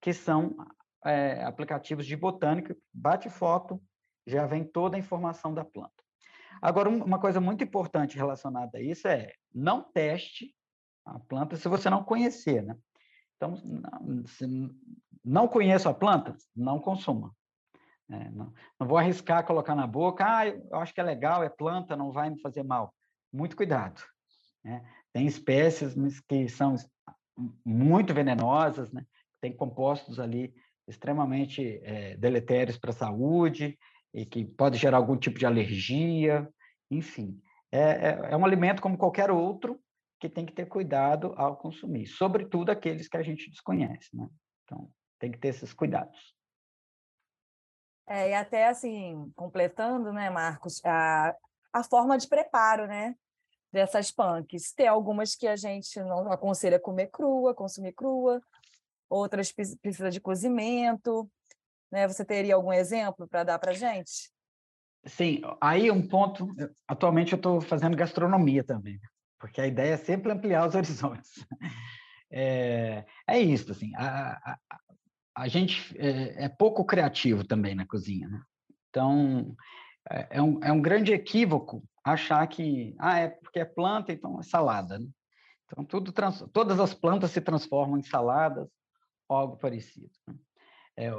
que 0.00 0.12
são 0.12 0.54
é, 1.04 1.42
aplicativos 1.42 2.06
de 2.06 2.16
botânica, 2.16 2.76
bate 2.92 3.28
foto, 3.30 3.82
já 4.26 4.46
vem 4.46 4.62
toda 4.62 4.96
a 4.96 5.00
informação 5.00 5.52
da 5.52 5.64
planta. 5.64 5.90
Agora, 6.60 6.88
uma 6.88 7.18
coisa 7.18 7.40
muito 7.40 7.64
importante 7.64 8.16
relacionada 8.16 8.78
a 8.78 8.82
isso 8.82 9.08
é 9.08 9.32
não 9.54 9.82
teste 9.82 10.54
a 11.04 11.18
planta 11.18 11.56
se 11.56 11.68
você 11.68 11.88
não 11.88 12.04
conhecer, 12.04 12.62
né? 12.62 12.76
Então, 13.36 13.56
se 14.26 14.46
não 15.24 15.48
conheço 15.48 15.88
a 15.88 15.94
planta, 15.94 16.36
não 16.54 16.80
consuma. 16.80 17.32
É, 18.10 18.30
não, 18.30 18.52
não, 18.80 18.86
vou 18.86 18.96
arriscar 18.96 19.44
colocar 19.44 19.74
na 19.74 19.86
boca, 19.86 20.24
ah, 20.26 20.46
eu 20.46 20.76
acho 20.76 20.94
que 20.94 21.00
é 21.00 21.04
legal, 21.04 21.42
é 21.42 21.48
planta, 21.48 21.96
não 21.96 22.10
vai 22.10 22.30
me 22.30 22.40
fazer 22.40 22.62
mal. 22.62 22.94
Muito 23.32 23.54
cuidado. 23.54 24.02
Né? 24.64 24.82
Tem 25.12 25.26
espécies 25.26 25.94
que 26.26 26.48
são 26.48 26.74
muito 27.64 28.14
venenosas, 28.14 28.90
né? 28.92 29.04
tem 29.40 29.54
compostos 29.54 30.18
ali 30.18 30.54
extremamente 30.86 31.80
é, 31.84 32.16
deletérios 32.16 32.78
para 32.78 32.90
a 32.90 32.94
saúde 32.94 33.78
e 34.14 34.24
que 34.24 34.44
pode 34.44 34.78
gerar 34.78 34.96
algum 34.96 35.16
tipo 35.16 35.38
de 35.38 35.44
alergia, 35.44 36.48
enfim. 36.90 37.38
É, 37.70 37.80
é, 37.80 38.18
é 38.30 38.36
um 38.36 38.44
alimento 38.44 38.80
como 38.80 38.96
qualquer 38.96 39.30
outro 39.30 39.78
que 40.18 40.28
tem 40.28 40.46
que 40.46 40.52
ter 40.52 40.66
cuidado 40.66 41.34
ao 41.36 41.56
consumir, 41.56 42.06
sobretudo 42.06 42.70
aqueles 42.70 43.06
que 43.06 43.18
a 43.18 43.22
gente 43.22 43.50
desconhece. 43.50 44.08
Né? 44.16 44.26
Então, 44.64 44.90
tem 45.18 45.30
que 45.30 45.38
ter 45.38 45.48
esses 45.48 45.72
cuidados. 45.72 46.34
É, 48.08 48.30
e 48.30 48.34
até 48.34 48.68
assim, 48.68 49.30
completando, 49.36 50.12
né, 50.12 50.30
Marcos, 50.30 50.82
a, 50.84 51.34
a 51.72 51.84
forma 51.84 52.16
de 52.16 52.26
preparo, 52.26 52.86
né, 52.86 53.14
dessas 53.70 54.10
punks. 54.10 54.72
Tem 54.72 54.88
algumas 54.88 55.34
que 55.34 55.46
a 55.46 55.56
gente 55.56 56.00
não 56.00 56.32
aconselha 56.32 56.80
comer 56.80 57.08
crua, 57.08 57.54
consumir 57.54 57.92
crua, 57.92 58.40
outras 59.10 59.52
precisa 59.52 60.10
de 60.10 60.20
cozimento, 60.20 61.30
né? 61.90 62.06
Você 62.08 62.24
teria 62.24 62.54
algum 62.54 62.72
exemplo 62.72 63.26
para 63.26 63.44
dar 63.44 63.58
para 63.58 63.72
gente? 63.72 64.30
Sim, 65.04 65.40
aí 65.60 65.90
um 65.90 66.06
ponto. 66.06 66.48
Atualmente 66.86 67.32
eu 67.32 67.36
estou 67.36 67.60
fazendo 67.60 67.96
gastronomia 67.96 68.64
também, 68.64 69.00
porque 69.38 69.60
a 69.60 69.66
ideia 69.66 69.94
é 69.94 69.96
sempre 69.96 70.32
ampliar 70.32 70.66
os 70.66 70.74
horizontes. 70.76 71.46
É, 72.30 73.04
é 73.26 73.38
isso, 73.38 73.72
assim. 73.72 73.94
A, 73.96 74.58
a 75.38 75.46
gente 75.46 75.96
é, 75.96 76.46
é, 76.46 76.48
pouco 76.48 76.84
criativo 76.84 77.44
também 77.44 77.72
na 77.72 77.86
cozinha, 77.86 78.26
né? 78.26 78.42
Então, 78.90 79.56
é, 80.10 80.38
é, 80.38 80.42
um, 80.42 80.58
é 80.64 80.72
um 80.72 80.82
grande 80.82 81.12
equívoco 81.12 81.84
achar 82.02 82.44
que, 82.48 82.96
ah, 82.98 83.20
é 83.20 83.28
porque 83.28 83.60
é 83.60 83.64
planta, 83.64 84.12
então 84.12 84.40
é 84.40 84.42
salada, 84.42 84.98
né? 84.98 85.06
Então, 85.64 85.84
tudo 85.84 86.10
trans, 86.10 86.44
todas 86.52 86.80
as 86.80 86.92
plantas 86.92 87.30
se 87.30 87.40
transformam 87.40 87.98
em 87.98 88.02
saladas 88.02 88.66
ou 89.28 89.36
algo 89.36 89.56
parecido. 89.58 90.10
Né? 90.26 90.34
É, 90.96 91.10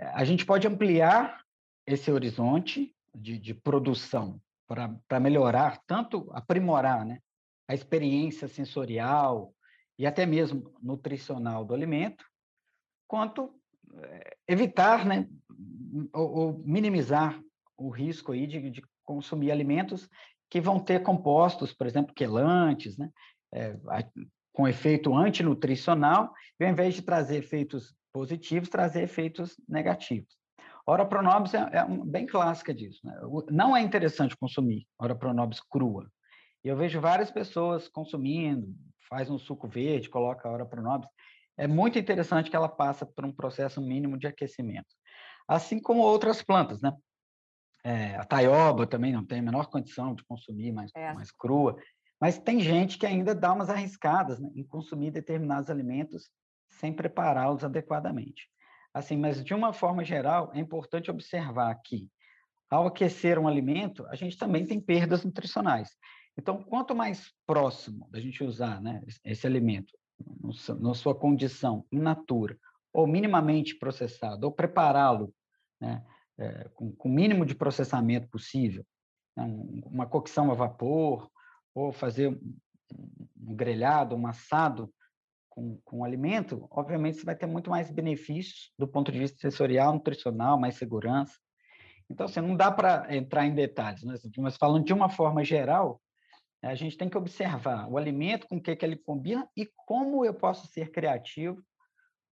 a 0.00 0.24
gente 0.24 0.44
pode 0.44 0.66
ampliar 0.66 1.40
esse 1.86 2.10
horizonte 2.10 2.92
de, 3.14 3.38
de 3.38 3.54
produção 3.54 4.40
para 4.66 5.20
melhorar, 5.20 5.80
tanto 5.86 6.28
aprimorar 6.32 7.04
né, 7.04 7.20
a 7.68 7.74
experiência 7.74 8.48
sensorial 8.48 9.54
e 9.98 10.06
até 10.06 10.26
mesmo 10.26 10.74
nutricional 10.82 11.64
do 11.64 11.74
alimento, 11.74 12.24
quanto 13.12 13.52
eh, 13.94 14.36
evitar, 14.48 15.04
né, 15.04 15.28
ou, 16.14 16.34
ou 16.34 16.62
minimizar 16.64 17.38
o 17.76 17.90
risco 17.90 18.32
aí 18.32 18.46
de, 18.46 18.70
de, 18.70 18.82
consumir 19.04 19.50
alimentos 19.52 20.08
que 20.48 20.62
vão 20.62 20.80
ter 20.80 21.02
compostos, 21.02 21.74
por 21.74 21.86
exemplo, 21.86 22.14
quelantes, 22.14 22.96
né, 22.96 23.10
é, 23.52 23.76
com 24.50 24.66
efeito 24.66 25.14
antinutricional, 25.14 26.32
e 26.58 26.64
ao 26.64 26.70
invés 26.70 26.94
de 26.94 27.02
trazer 27.02 27.36
efeitos 27.36 27.94
positivos, 28.14 28.70
trazer 28.70 29.02
efeitos 29.02 29.60
negativos. 29.68 30.34
Ora 30.86 31.04
pronobis 31.04 31.52
é, 31.52 31.68
é 31.70 31.84
um, 31.84 32.06
bem 32.06 32.24
clássica 32.24 32.72
disso. 32.72 33.00
Né? 33.04 33.14
Não 33.50 33.76
é 33.76 33.82
interessante 33.82 34.34
consumir 34.38 34.86
ora 34.98 35.14
pronobis 35.14 35.60
crua. 35.60 36.10
Eu 36.64 36.78
vejo 36.78 36.98
várias 36.98 37.30
pessoas 37.30 37.88
consumindo, 37.88 38.74
faz 39.06 39.28
um 39.28 39.38
suco 39.38 39.68
verde, 39.68 40.08
coloca 40.08 40.48
ora 40.48 40.64
pronobis, 40.64 41.08
é 41.56 41.66
muito 41.66 41.98
interessante 41.98 42.50
que 42.50 42.56
ela 42.56 42.68
passa 42.68 43.04
por 43.04 43.24
um 43.24 43.32
processo 43.32 43.80
mínimo 43.80 44.18
de 44.18 44.26
aquecimento. 44.26 44.88
Assim 45.46 45.80
como 45.80 46.00
outras 46.00 46.42
plantas, 46.42 46.80
né? 46.80 46.92
É, 47.84 48.14
a 48.16 48.24
taioba 48.24 48.86
também 48.86 49.12
não 49.12 49.24
tem 49.24 49.40
a 49.40 49.42
menor 49.42 49.66
condição 49.66 50.14
de 50.14 50.24
consumir 50.24 50.72
mais, 50.72 50.90
é. 50.94 51.12
mais 51.12 51.32
crua, 51.32 51.76
mas 52.20 52.38
tem 52.38 52.60
gente 52.60 52.96
que 52.96 53.04
ainda 53.04 53.34
dá 53.34 53.52
umas 53.52 53.68
arriscadas 53.68 54.38
né, 54.38 54.48
em 54.54 54.62
consumir 54.62 55.10
determinados 55.10 55.68
alimentos 55.68 56.30
sem 56.68 56.92
prepará-los 56.92 57.64
adequadamente. 57.64 58.48
Assim, 58.94 59.16
mas 59.16 59.42
de 59.42 59.52
uma 59.52 59.72
forma 59.72 60.04
geral, 60.04 60.52
é 60.54 60.60
importante 60.60 61.10
observar 61.10 61.74
que, 61.84 62.08
ao 62.70 62.86
aquecer 62.86 63.38
um 63.38 63.48
alimento, 63.48 64.06
a 64.06 64.14
gente 64.14 64.38
também 64.38 64.64
tem 64.64 64.80
perdas 64.80 65.24
nutricionais. 65.24 65.90
Então, 66.38 66.62
quanto 66.62 66.94
mais 66.94 67.32
próximo 67.44 68.08
da 68.10 68.20
gente 68.20 68.44
usar 68.44 68.80
né, 68.80 69.02
esse 69.24 69.46
alimento 69.46 69.92
na 70.80 70.94
sua 70.94 71.14
condição 71.14 71.84
in 71.90 71.98
natura, 71.98 72.58
ou 72.92 73.06
minimamente 73.06 73.74
processado, 73.76 74.46
ou 74.46 74.52
prepará-lo 74.52 75.32
né, 75.80 76.04
é, 76.38 76.68
com, 76.74 76.92
com 76.92 77.08
o 77.08 77.12
mínimo 77.12 77.46
de 77.46 77.54
processamento 77.54 78.28
possível, 78.28 78.84
né, 79.36 79.44
uma 79.86 80.06
cocção 80.06 80.50
a 80.50 80.54
vapor, 80.54 81.30
ou 81.74 81.92
fazer 81.92 82.28
um, 82.28 83.54
grelhado, 83.54 84.14
um 84.14 84.26
assado 84.26 84.92
com, 85.48 85.78
com 85.84 86.04
alimento, 86.04 86.66
obviamente 86.70 87.18
você 87.18 87.24
vai 87.24 87.36
ter 87.36 87.46
muito 87.46 87.70
mais 87.70 87.90
benefícios 87.90 88.72
do 88.78 88.88
ponto 88.88 89.12
de 89.12 89.18
vista 89.18 89.38
sensorial, 89.38 89.92
nutricional, 89.92 90.58
mais 90.58 90.76
segurança. 90.76 91.34
Então, 92.08 92.26
assim, 92.26 92.40
não 92.40 92.56
dá 92.56 92.70
para 92.70 93.14
entrar 93.14 93.46
em 93.46 93.54
detalhes, 93.54 94.02
né? 94.02 94.14
mas 94.38 94.56
falando 94.56 94.84
de 94.84 94.92
uma 94.92 95.08
forma 95.08 95.44
geral, 95.44 96.00
A 96.62 96.74
gente 96.76 96.96
tem 96.96 97.08
que 97.08 97.18
observar 97.18 97.88
o 97.88 97.98
alimento, 97.98 98.46
com 98.46 98.56
o 98.56 98.62
que, 98.62 98.76
que 98.76 98.84
ele 98.84 98.96
combina 98.96 99.48
e 99.56 99.68
como 99.84 100.24
eu 100.24 100.32
posso 100.32 100.66
ser 100.68 100.92
criativo 100.92 101.60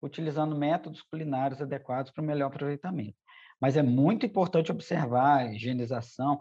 utilizando 0.01 0.55
métodos 0.55 1.01
culinários 1.01 1.61
adequados 1.61 2.11
para 2.11 2.23
o 2.23 2.25
melhor 2.25 2.47
aproveitamento. 2.47 3.17
Mas 3.59 3.75
é 3.75 3.83
muito 3.83 4.25
importante 4.25 4.71
observar 4.71 5.39
a 5.39 5.53
higienização. 5.53 6.39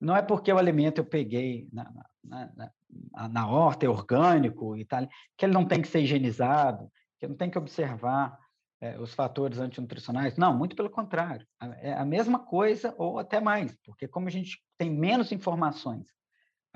Não 0.00 0.16
é 0.16 0.22
porque 0.22 0.52
o 0.52 0.58
alimento 0.58 0.98
eu 0.98 1.04
peguei 1.04 1.68
na, 1.72 1.92
na, 2.24 2.72
na, 3.12 3.28
na 3.28 3.48
horta, 3.48 3.86
é 3.86 3.88
orgânico 3.88 4.76
e 4.76 4.84
tal, 4.84 5.06
que 5.36 5.44
ele 5.44 5.52
não 5.52 5.64
tem 5.64 5.80
que 5.80 5.88
ser 5.88 6.00
higienizado, 6.00 6.90
que 7.20 7.28
não 7.28 7.36
tem 7.36 7.50
que 7.50 7.58
observar 7.58 8.36
é, 8.80 8.98
os 8.98 9.14
fatores 9.14 9.58
antinutricionais. 9.58 10.36
Não, 10.36 10.56
muito 10.56 10.74
pelo 10.74 10.90
contrário. 10.90 11.46
É 11.80 11.92
a 11.92 12.04
mesma 12.04 12.38
coisa 12.38 12.94
ou 12.98 13.18
até 13.18 13.40
mais, 13.40 13.76
porque 13.84 14.08
como 14.08 14.26
a 14.26 14.30
gente 14.30 14.60
tem 14.76 14.90
menos 14.90 15.30
informações 15.32 16.16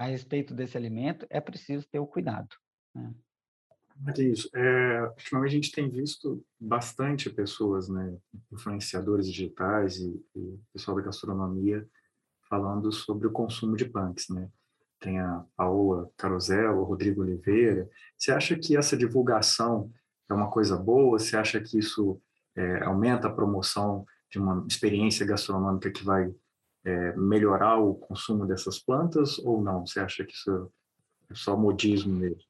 a 0.00 0.06
respeito 0.06 0.54
desse 0.54 0.78
alimento, 0.78 1.26
é 1.28 1.42
preciso 1.42 1.86
ter 1.86 1.98
o 1.98 2.06
cuidado. 2.06 2.48
Né? 2.94 3.12
Marquinhos, 3.94 4.48
é, 4.54 5.02
ultimamente 5.02 5.50
a 5.50 5.54
gente 5.54 5.72
tem 5.72 5.90
visto 5.90 6.42
bastante 6.58 7.28
pessoas, 7.28 7.86
né, 7.90 8.16
influenciadores 8.50 9.26
digitais 9.26 9.98
e, 9.98 10.24
e 10.34 10.58
pessoal 10.72 10.96
da 10.96 11.02
gastronomia 11.02 11.86
falando 12.48 12.90
sobre 12.90 13.26
o 13.26 13.30
consumo 13.30 13.76
de 13.76 13.84
punks, 13.84 14.30
né? 14.30 14.50
Tem 14.98 15.20
a 15.20 15.44
Paola 15.54 16.10
Carosel, 16.16 16.78
o 16.78 16.84
Rodrigo 16.84 17.20
Oliveira. 17.20 17.88
Você 18.16 18.32
acha 18.32 18.56
que 18.56 18.76
essa 18.76 18.96
divulgação 18.96 19.92
é 20.30 20.34
uma 20.34 20.50
coisa 20.50 20.76
boa? 20.78 21.18
Você 21.18 21.36
acha 21.36 21.60
que 21.60 21.78
isso 21.78 22.20
é, 22.56 22.84
aumenta 22.84 23.28
a 23.28 23.32
promoção 23.32 24.06
de 24.30 24.38
uma 24.38 24.66
experiência 24.66 25.26
gastronômica 25.26 25.90
que 25.90 26.02
vai 26.02 26.34
é, 26.84 27.16
melhorar 27.16 27.78
o 27.78 27.94
consumo 27.94 28.46
dessas 28.46 28.78
plantas 28.78 29.38
ou 29.38 29.62
não? 29.62 29.86
Você 29.86 30.00
acha 30.00 30.24
que 30.24 30.32
isso 30.32 30.70
é 31.30 31.34
só 31.34 31.56
modismo 31.56 32.14
mesmo? 32.14 32.42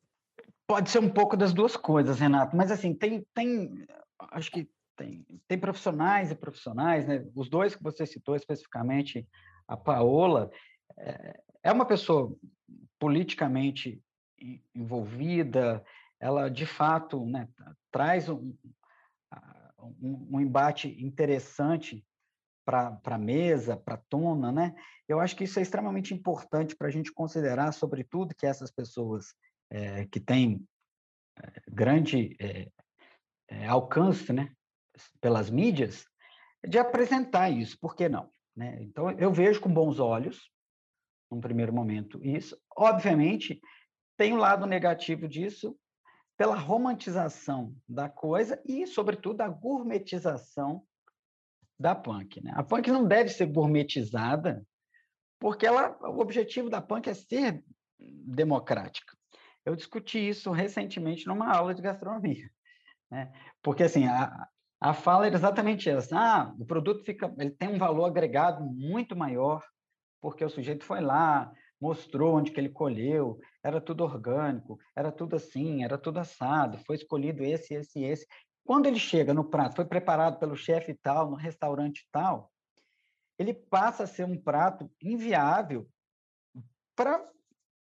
Pode 0.66 0.90
ser 0.90 1.00
um 1.00 1.08
pouco 1.08 1.36
das 1.36 1.52
duas 1.52 1.76
coisas, 1.76 2.20
Renato, 2.20 2.56
mas 2.56 2.70
assim, 2.70 2.94
tem, 2.94 3.26
tem 3.34 3.84
acho 4.30 4.50
que 4.50 4.68
tem, 4.96 5.24
tem 5.48 5.58
profissionais 5.58 6.30
e 6.30 6.34
profissionais, 6.34 7.06
né? 7.06 7.26
Os 7.34 7.48
dois 7.48 7.74
que 7.74 7.82
você 7.82 8.06
citou 8.06 8.36
especificamente, 8.36 9.26
a 9.66 9.76
Paola, 9.76 10.50
é, 10.98 11.40
é 11.64 11.72
uma 11.72 11.86
pessoa 11.86 12.36
politicamente 12.98 14.00
envolvida, 14.74 15.82
ela 16.18 16.48
de 16.48 16.66
fato 16.66 17.24
né, 17.26 17.48
traz 17.90 18.28
um, 18.28 18.54
um, 20.00 20.28
um 20.32 20.40
embate 20.40 20.88
interessante 21.02 22.04
para 22.70 23.16
a 23.16 23.18
mesa, 23.18 23.76
para 23.76 23.94
a 23.94 24.02
tona, 24.08 24.52
né? 24.52 24.74
Eu 25.08 25.18
acho 25.18 25.34
que 25.34 25.44
isso 25.44 25.58
é 25.58 25.62
extremamente 25.62 26.14
importante 26.14 26.76
para 26.76 26.86
a 26.86 26.90
gente 26.90 27.12
considerar, 27.12 27.72
sobretudo, 27.72 28.34
que 28.34 28.46
essas 28.46 28.70
pessoas 28.70 29.34
é, 29.68 30.06
que 30.06 30.20
tem 30.20 30.64
é, 31.36 31.62
grande 31.68 32.36
é, 32.38 33.66
alcance 33.66 34.32
né, 34.32 34.52
pelas 35.20 35.50
mídias, 35.50 36.06
de 36.64 36.78
apresentar 36.78 37.50
isso, 37.50 37.76
por 37.80 37.96
que 37.96 38.08
não? 38.08 38.30
Né? 38.56 38.78
Então, 38.82 39.10
eu 39.12 39.32
vejo 39.32 39.60
com 39.60 39.72
bons 39.72 39.98
olhos, 39.98 40.50
num 41.30 41.40
primeiro 41.40 41.72
momento, 41.72 42.24
isso. 42.24 42.56
Obviamente, 42.76 43.60
tem 44.16 44.32
o 44.32 44.36
um 44.36 44.38
lado 44.38 44.66
negativo 44.66 45.26
disso, 45.26 45.76
pela 46.36 46.56
romantização 46.56 47.74
da 47.88 48.08
coisa 48.08 48.62
e, 48.64 48.86
sobretudo, 48.86 49.40
a 49.40 49.48
gourmetização 49.48 50.84
da 51.80 51.94
punk. 51.94 52.42
Né? 52.44 52.52
A 52.54 52.62
punk 52.62 52.90
não 52.90 53.06
deve 53.06 53.30
ser 53.30 53.46
gourmetizada, 53.46 54.62
porque 55.40 55.66
ela, 55.66 55.96
o 56.02 56.20
objetivo 56.20 56.68
da 56.68 56.82
punk 56.82 57.08
é 57.08 57.14
ser 57.14 57.64
democrática. 57.98 59.16
Eu 59.64 59.74
discuti 59.74 60.18
isso 60.18 60.50
recentemente 60.50 61.26
numa 61.26 61.50
aula 61.50 61.74
de 61.74 61.80
gastronomia, 61.80 62.50
né? 63.10 63.32
Porque 63.62 63.82
assim, 63.82 64.06
a, 64.06 64.46
a 64.80 64.92
fala 64.92 65.26
era 65.26 65.34
exatamente 65.34 65.88
essa. 65.88 66.18
Ah, 66.18 66.54
o 66.58 66.66
produto 66.66 67.04
fica, 67.04 67.34
ele 67.38 67.50
tem 67.50 67.68
um 67.68 67.78
valor 67.78 68.04
agregado 68.04 68.62
muito 68.62 69.16
maior, 69.16 69.62
porque 70.20 70.44
o 70.44 70.50
sujeito 70.50 70.84
foi 70.84 71.00
lá, 71.00 71.50
mostrou 71.80 72.36
onde 72.36 72.50
que 72.50 72.60
ele 72.60 72.68
colheu, 72.68 73.38
era 73.62 73.80
tudo 73.80 74.04
orgânico, 74.04 74.78
era 74.94 75.10
tudo 75.10 75.36
assim, 75.36 75.82
era 75.82 75.96
tudo 75.96 76.18
assado, 76.18 76.78
foi 76.86 76.96
escolhido 76.96 77.42
esse, 77.42 77.74
esse, 77.74 78.02
esse. 78.02 78.26
Quando 78.70 78.86
ele 78.86 79.00
chega 79.00 79.34
no 79.34 79.42
prato, 79.42 79.74
foi 79.74 79.84
preparado 79.84 80.38
pelo 80.38 80.54
chefe 80.54 80.94
tal, 80.94 81.28
no 81.28 81.34
restaurante 81.34 82.06
tal, 82.12 82.52
ele 83.36 83.52
passa 83.52 84.04
a 84.04 84.06
ser 84.06 84.24
um 84.24 84.40
prato 84.40 84.88
inviável 85.02 85.90
para 86.94 87.28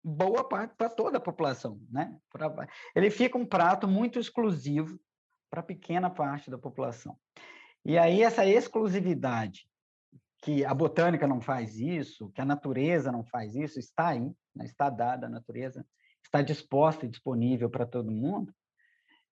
boa 0.03 0.49
parte 0.49 0.75
para 0.77 0.89
toda 0.89 1.19
a 1.19 1.21
população, 1.21 1.79
né? 1.91 2.19
Pra, 2.31 2.67
ele 2.97 3.11
fica 3.11 3.37
um 3.37 3.45
prato 3.45 3.87
muito 3.87 4.19
exclusivo 4.19 4.99
para 5.51 5.63
pequena 5.63 6.09
parte 6.09 6.51
da 6.51 6.57
população. 6.57 7.19
E 7.85 7.99
aí 7.99 8.23
essa 8.23 8.47
exclusividade 8.47 9.69
que 10.39 10.65
a 10.65 10.73
botânica 10.73 11.27
não 11.27 11.43
faz 11.43 11.79
isso, 11.79 12.31
que 12.31 12.41
a 12.41 12.47
natureza 12.47 13.13
não 13.13 13.23
faz 13.23 13.55
isso, 13.55 13.79
está 13.79 14.09
aí, 14.09 14.35
né? 14.57 14.65
está 14.65 14.89
dada 14.89 15.27
a 15.27 15.31
natureza, 15.31 15.87
está 16.25 16.41
disposta 16.41 17.05
e 17.05 17.11
disponível 17.11 17.69
para 17.69 17.85
todo 17.85 18.11
mundo, 18.11 18.55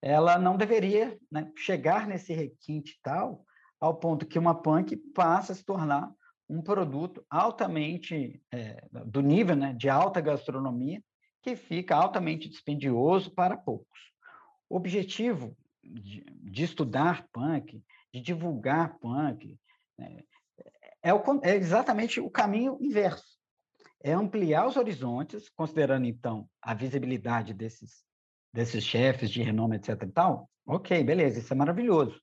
ela 0.01 0.39
não 0.39 0.57
deveria 0.57 1.19
né, 1.31 1.51
chegar 1.57 2.07
nesse 2.07 2.33
requinte 2.33 2.99
tal, 3.03 3.45
ao 3.81 3.97
ponto 3.97 4.27
que 4.27 4.39
uma 4.39 4.55
punk 4.55 4.97
passa 5.15 5.53
a 5.53 5.55
se 5.55 5.65
tornar 5.65 6.13
um 6.49 6.63
produto 6.63 7.25
altamente 7.29 8.41
é, 8.53 8.87
do 9.07 9.21
nível 9.21 9.57
né, 9.57 9.73
de 9.73 9.89
alta 9.89 10.21
gastronomia 10.21 11.03
que 11.43 11.57
fica 11.57 11.95
altamente 11.95 12.49
dispendioso 12.49 13.31
para 13.31 13.57
poucos. 13.57 14.13
O 14.69 14.77
objetivo 14.77 15.57
de, 15.83 16.25
de 16.25 16.65
estudar 16.65 17.27
punk, 17.33 17.83
de 18.13 18.21
divulgar 18.21 18.99
punk, 18.99 19.59
né, 19.99 20.23
é, 21.03 21.15
o, 21.15 21.23
é 21.43 21.55
exatamente 21.55 22.21
o 22.21 22.31
caminho 22.31 22.79
inverso. 22.81 23.37
É 24.03 24.13
ampliar 24.13 24.67
os 24.67 24.77
horizontes, 24.77 25.49
considerando 25.49 26.07
então 26.07 26.49
a 26.61 26.75
visibilidade 26.75 27.55
desses 27.55 28.05
desses 28.57 28.83
chefes 28.83 29.31
de 29.31 29.43
renome, 29.43 29.77
etc. 29.77 30.03
e 30.03 30.13
tal. 30.13 30.51
Ok, 30.67 31.05
beleza, 31.05 31.39
isso 31.39 31.53
é 31.53 31.57
maravilhoso. 31.57 32.19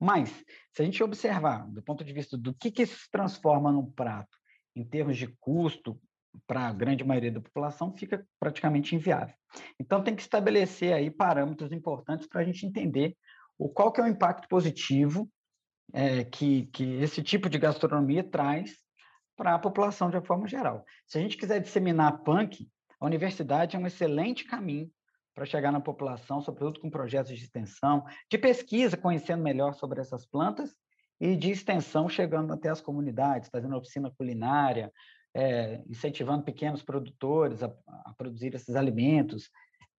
Mas, 0.00 0.30
se 0.72 0.82
a 0.82 0.84
gente 0.84 1.02
observar 1.02 1.66
do 1.70 1.82
ponto 1.82 2.02
de 2.02 2.12
vista 2.12 2.36
do 2.36 2.54
que, 2.54 2.70
que 2.70 2.86
se 2.86 3.10
transforma 3.10 3.70
num 3.70 3.90
prato, 3.90 4.36
em 4.74 4.84
termos 4.84 5.18
de 5.18 5.28
custo, 5.38 6.00
para 6.46 6.68
a 6.68 6.72
grande 6.72 7.04
maioria 7.04 7.32
da 7.32 7.40
população, 7.40 7.96
fica 7.96 8.26
praticamente 8.38 8.94
inviável. 8.94 9.34
Então, 9.78 10.02
tem 10.02 10.14
que 10.14 10.22
estabelecer 10.22 10.92
aí 10.92 11.10
parâmetros 11.10 11.72
importantes 11.72 12.26
para 12.26 12.40
a 12.40 12.44
gente 12.44 12.66
entender 12.66 13.16
o 13.58 13.68
qual 13.68 13.92
que 13.92 14.00
é 14.00 14.04
o 14.04 14.08
impacto 14.08 14.48
positivo 14.48 15.30
é, 15.92 16.24
que, 16.24 16.66
que 16.66 16.84
esse 16.96 17.22
tipo 17.22 17.48
de 17.48 17.58
gastronomia 17.58 18.24
traz 18.24 18.76
para 19.34 19.54
a 19.54 19.58
população 19.58 20.10
de 20.10 20.16
uma 20.16 20.24
forma 20.24 20.46
geral. 20.46 20.84
Se 21.06 21.18
a 21.18 21.20
gente 21.20 21.36
quiser 21.36 21.60
disseminar 21.60 22.22
punk, 22.22 22.68
a 23.00 23.06
universidade 23.06 23.76
é 23.76 23.78
um 23.78 23.86
excelente 23.86 24.44
caminho 24.44 24.90
para 25.36 25.44
chegar 25.44 25.70
na 25.70 25.80
população, 25.80 26.40
sobretudo 26.40 26.80
com 26.80 26.88
projetos 26.88 27.36
de 27.36 27.44
extensão, 27.44 28.06
de 28.30 28.38
pesquisa, 28.38 28.96
conhecendo 28.96 29.42
melhor 29.42 29.74
sobre 29.74 30.00
essas 30.00 30.24
plantas, 30.24 30.74
e 31.20 31.36
de 31.36 31.50
extensão 31.50 32.08
chegando 32.08 32.54
até 32.54 32.70
as 32.70 32.80
comunidades, 32.80 33.50
fazendo 33.50 33.76
oficina 33.76 34.10
culinária, 34.16 34.90
é, 35.34 35.82
incentivando 35.86 36.42
pequenos 36.42 36.82
produtores 36.82 37.62
a, 37.62 37.66
a 37.86 38.14
produzir 38.16 38.54
esses 38.54 38.74
alimentos, 38.74 39.50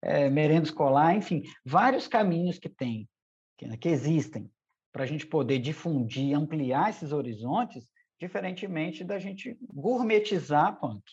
é, 0.02 0.28
merenda 0.28 0.65
escolar, 0.65 1.15
enfim, 1.15 1.43
vários 1.63 2.08
caminhos 2.08 2.58
que 2.58 2.69
tem, 2.69 3.08
que, 3.60 3.78
que 3.78 3.89
existem, 3.89 4.50
para 4.91 5.04
a 5.04 5.08
gente 5.08 5.28
poder 5.28 5.60
difundir, 5.60 6.36
ampliar 6.36 6.89
esses 6.89 7.12
horizontes, 7.12 7.88
diferentemente 8.19 9.04
da 9.04 9.19
gente 9.19 9.56
gourmetizar 9.62 10.80
punk. 10.80 11.04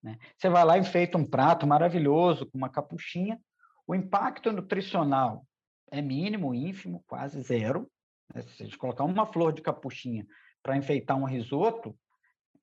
Né? 0.00 0.16
Você 0.38 0.48
vai 0.48 0.64
lá 0.64 0.78
e 0.78 0.84
feita 0.84 1.18
um 1.18 1.24
prato 1.24 1.66
maravilhoso 1.66 2.46
com 2.46 2.56
uma 2.56 2.68
capuchinha, 2.68 3.36
o 3.86 3.94
impacto 3.94 4.52
nutricional 4.52 5.46
é 5.90 6.00
mínimo, 6.00 6.54
ínfimo, 6.54 7.04
quase 7.06 7.40
zero. 7.40 7.90
Né? 8.34 8.42
Se 8.42 8.62
a 8.62 8.66
gente 8.66 8.78
colocar 8.78 9.04
uma 9.04 9.26
flor 9.26 9.52
de 9.52 9.62
capuchinha 9.62 10.26
para 10.62 10.76
enfeitar 10.76 11.16
um 11.16 11.24
risoto, 11.24 11.96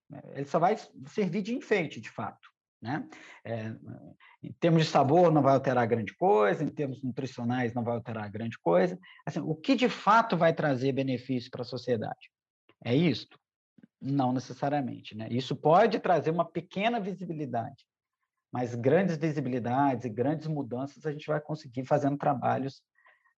né, 0.09 0.21
ele 0.33 0.45
só 0.45 0.59
vai 0.59 0.75
servir 1.07 1.41
de 1.41 1.55
enfeite, 1.55 2.01
de 2.01 2.09
fato. 2.09 2.49
Né? 2.81 3.07
É, 3.45 3.75
em 4.41 4.51
termos 4.53 4.83
de 4.83 4.89
sabor, 4.89 5.31
não 5.31 5.41
vai 5.41 5.53
alterar 5.53 5.87
grande 5.87 6.15
coisa, 6.15 6.63
em 6.63 6.69
termos 6.69 7.03
nutricionais, 7.03 7.73
não 7.73 7.83
vai 7.83 7.93
alterar 7.93 8.29
grande 8.29 8.57
coisa. 8.57 8.99
Assim, 9.25 9.39
o 9.39 9.55
que 9.55 9.75
de 9.75 9.87
fato 9.87 10.35
vai 10.35 10.53
trazer 10.53 10.91
benefício 10.91 11.51
para 11.51 11.61
a 11.61 11.65
sociedade? 11.65 12.31
É 12.83 12.95
isto? 12.95 13.39
Não 14.01 14.33
necessariamente. 14.33 15.15
Né? 15.15 15.27
Isso 15.29 15.55
pode 15.55 15.99
trazer 15.99 16.31
uma 16.31 16.45
pequena 16.45 16.99
visibilidade, 16.99 17.85
mas 18.51 18.75
grandes 18.75 19.17
visibilidades 19.17 20.05
e 20.05 20.09
grandes 20.09 20.47
mudanças 20.47 21.05
a 21.05 21.11
gente 21.11 21.27
vai 21.27 21.39
conseguir 21.39 21.85
fazendo 21.85 22.17
trabalhos 22.17 22.83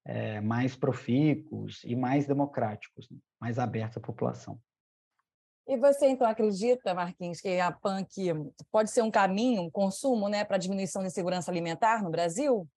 é, 0.06 0.42
mais 0.42 0.76
profícuos 0.76 1.82
e 1.84 1.96
mais 1.96 2.26
democráticos, 2.26 3.10
né? 3.10 3.18
mais 3.40 3.60
abertos 3.60 3.98
à 3.98 4.02
população. 4.02 4.60
E 5.66 5.78
você, 5.78 6.08
então, 6.08 6.28
acredita, 6.28 6.94
Marquinhos, 6.94 7.40
que 7.40 7.58
a 7.60 7.72
punk 7.72 8.34
pode 8.70 8.92
ser 8.92 9.02
um 9.02 9.12
caminho, 9.12 9.62
um 9.62 9.72
consumo 9.72 10.28
né, 10.28 10.44
para 10.44 10.58
a 10.58 10.60
diminuição 10.60 11.02
da 11.02 11.08
insegurança 11.08 11.50
alimentar 11.50 12.04
no 12.04 12.10
Brasil? 12.10 12.68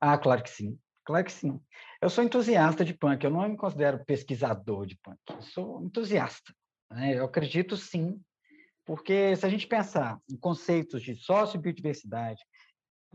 Ah, 0.00 0.16
claro 0.16 0.42
que 0.42 0.50
sim. 0.50 0.78
Claro 1.04 1.24
que 1.24 1.32
sim. 1.32 1.60
Eu 2.00 2.08
sou 2.08 2.24
entusiasta 2.24 2.84
de 2.84 2.94
punk, 2.94 3.22
eu 3.24 3.30
não 3.30 3.46
me 3.48 3.56
considero 3.56 4.04
pesquisador 4.04 4.86
de 4.86 4.96
punk, 4.96 5.18
eu 5.28 5.42
sou 5.42 5.82
entusiasta. 5.82 6.54
Né? 6.90 7.18
Eu 7.18 7.24
acredito 7.24 7.76
sim, 7.76 8.18
porque 8.84 9.34
se 9.36 9.46
a 9.46 9.48
gente 9.48 9.66
pensar 9.66 10.20
em 10.28 10.36
conceitos 10.36 11.02
de 11.02 11.14
sociobiodiversidade, 11.16 12.42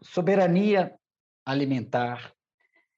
soberania 0.01 0.97
alimentar, 1.45 2.34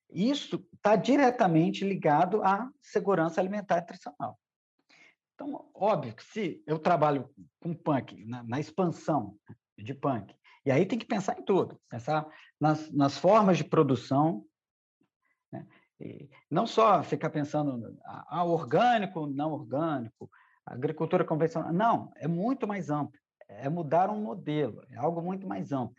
isso 0.09 0.67
está 0.73 0.95
diretamente 0.95 1.85
ligado 1.85 2.43
à 2.43 2.69
segurança 2.81 3.39
alimentar 3.39 3.77
e 3.77 3.81
nutricional. 3.81 4.39
Então, 5.33 5.69
óbvio 5.73 6.15
que 6.15 6.23
se 6.23 6.63
eu 6.67 6.77
trabalho 6.77 7.29
com 7.59 7.73
punk, 7.73 8.23
na, 8.25 8.43
na 8.43 8.59
expansão 8.59 9.35
de 9.77 9.93
punk, 9.93 10.35
e 10.65 10.71
aí 10.71 10.85
tem 10.85 10.99
que 10.99 11.05
pensar 11.05 11.39
em 11.39 11.43
tudo, 11.43 11.79
pensar 11.89 12.27
nas, 12.59 12.91
nas 12.91 13.17
formas 13.17 13.57
de 13.57 13.63
produção, 13.63 14.45
né? 15.51 15.65
não 16.49 16.67
só 16.67 17.01
ficar 17.03 17.29
pensando 17.29 17.97
ah, 18.05 18.43
orgânico, 18.43 19.27
não 19.27 19.51
orgânico, 19.51 20.29
agricultura 20.65 21.23
convencional, 21.25 21.73
não, 21.73 22.11
é 22.15 22.27
muito 22.27 22.67
mais 22.67 22.89
amplo, 22.89 23.19
é 23.47 23.67
mudar 23.69 24.09
um 24.09 24.21
modelo, 24.21 24.83
é 24.89 24.97
algo 24.97 25.21
muito 25.21 25.47
mais 25.47 25.71
amplo. 25.71 25.95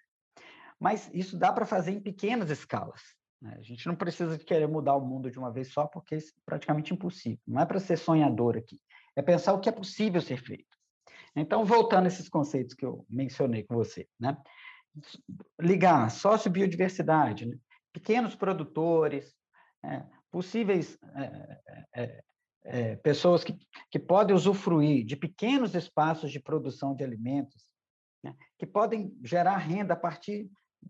Mas 0.79 1.11
isso 1.13 1.37
dá 1.37 1.53
para 1.53 1.67
fazer 1.67 1.93
em 1.93 2.01
pequenas 2.01 2.51
escalas. 2.51 3.01
Né? 3.41 3.55
A 3.59 3.63
gente 3.63 3.87
não 3.87 3.95
precisa 3.95 4.37
de 4.37 4.45
querer 4.45 4.67
mudar 4.67 4.97
o 4.97 5.05
mundo 5.05 5.31
de 5.31 5.39
uma 5.39 5.53
vez 5.53 5.73
só, 5.73 5.87
porque 5.87 6.17
é 6.17 6.19
praticamente 6.45 6.93
impossível. 6.93 7.39
Não 7.47 7.61
é 7.61 7.67
para 7.67 7.79
ser 7.79 7.97
sonhador 7.97 8.57
aqui 8.57 8.81
é 9.17 9.23
pensar 9.23 9.53
o 9.53 9.61
que 9.61 9.69
é 9.69 9.73
possível 9.73 10.21
ser 10.21 10.39
feito. 10.39 10.77
Então, 11.35 11.65
voltando 11.65 12.05
a 12.05 12.09
esses 12.09 12.29
conceitos 12.29 12.75
que 12.75 12.85
eu 12.85 13.07
mencionei 13.09 13.63
com 13.65 13.75
você, 13.75 14.07
né? 14.19 14.37
ligar 15.59 16.11
sócio-biodiversidade, 16.11 17.47
né? 17.47 17.57
pequenos 17.93 18.35
produtores, 18.35 19.35
é, 19.83 20.05
possíveis 20.31 20.99
é, 21.95 22.23
é, 22.65 22.97
pessoas 22.97 23.43
que, 23.43 23.59
que 23.91 23.99
podem 23.99 24.35
usufruir 24.35 25.05
de 25.05 25.17
pequenos 25.17 25.75
espaços 25.75 26.31
de 26.31 26.41
produção 26.41 26.95
de 26.95 27.03
alimentos, 27.03 27.67
né? 28.23 28.35
que 28.59 28.67
podem 28.67 29.17
gerar 29.23 29.57
renda 29.57 29.95
a 29.95 29.97
partir 29.97 30.49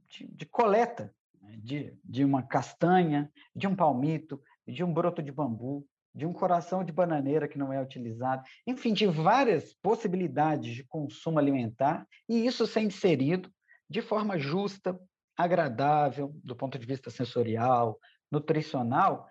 de, 0.09 0.27
de 0.27 0.47
coleta 0.47 1.15
né? 1.41 1.59
de, 1.59 1.95
de 2.05 2.25
uma 2.25 2.43
castanha, 2.43 3.31
de 3.55 3.67
um 3.67 3.75
palmito, 3.75 4.41
de 4.67 4.85
um 4.85 4.93
broto 4.93 5.23
de 5.23 5.33
bambu, 5.33 5.87
de 6.15 6.27
um 6.27 6.33
coração 6.33 6.85
de 6.85 6.93
bananeira 6.93 7.49
que 7.49 7.59
não 7.59 7.73
é 7.73 7.81
utilizado, 7.81 8.43
enfim, 8.67 8.93
de 8.93 9.07
várias 9.07 9.73
possibilidades 9.75 10.75
de 10.75 10.85
consumo 10.85 11.39
alimentar, 11.39 12.07
e 12.29 12.47
isso 12.47 12.67
ser 12.67 12.83
inserido 12.83 13.51
de 13.89 14.03
forma 14.03 14.39
justa, 14.39 14.99
agradável, 15.37 16.31
do 16.45 16.55
ponto 16.55 16.79
de 16.79 16.87
vista 16.87 17.11
sensorial, 17.11 17.99
nutricional, 18.31 19.27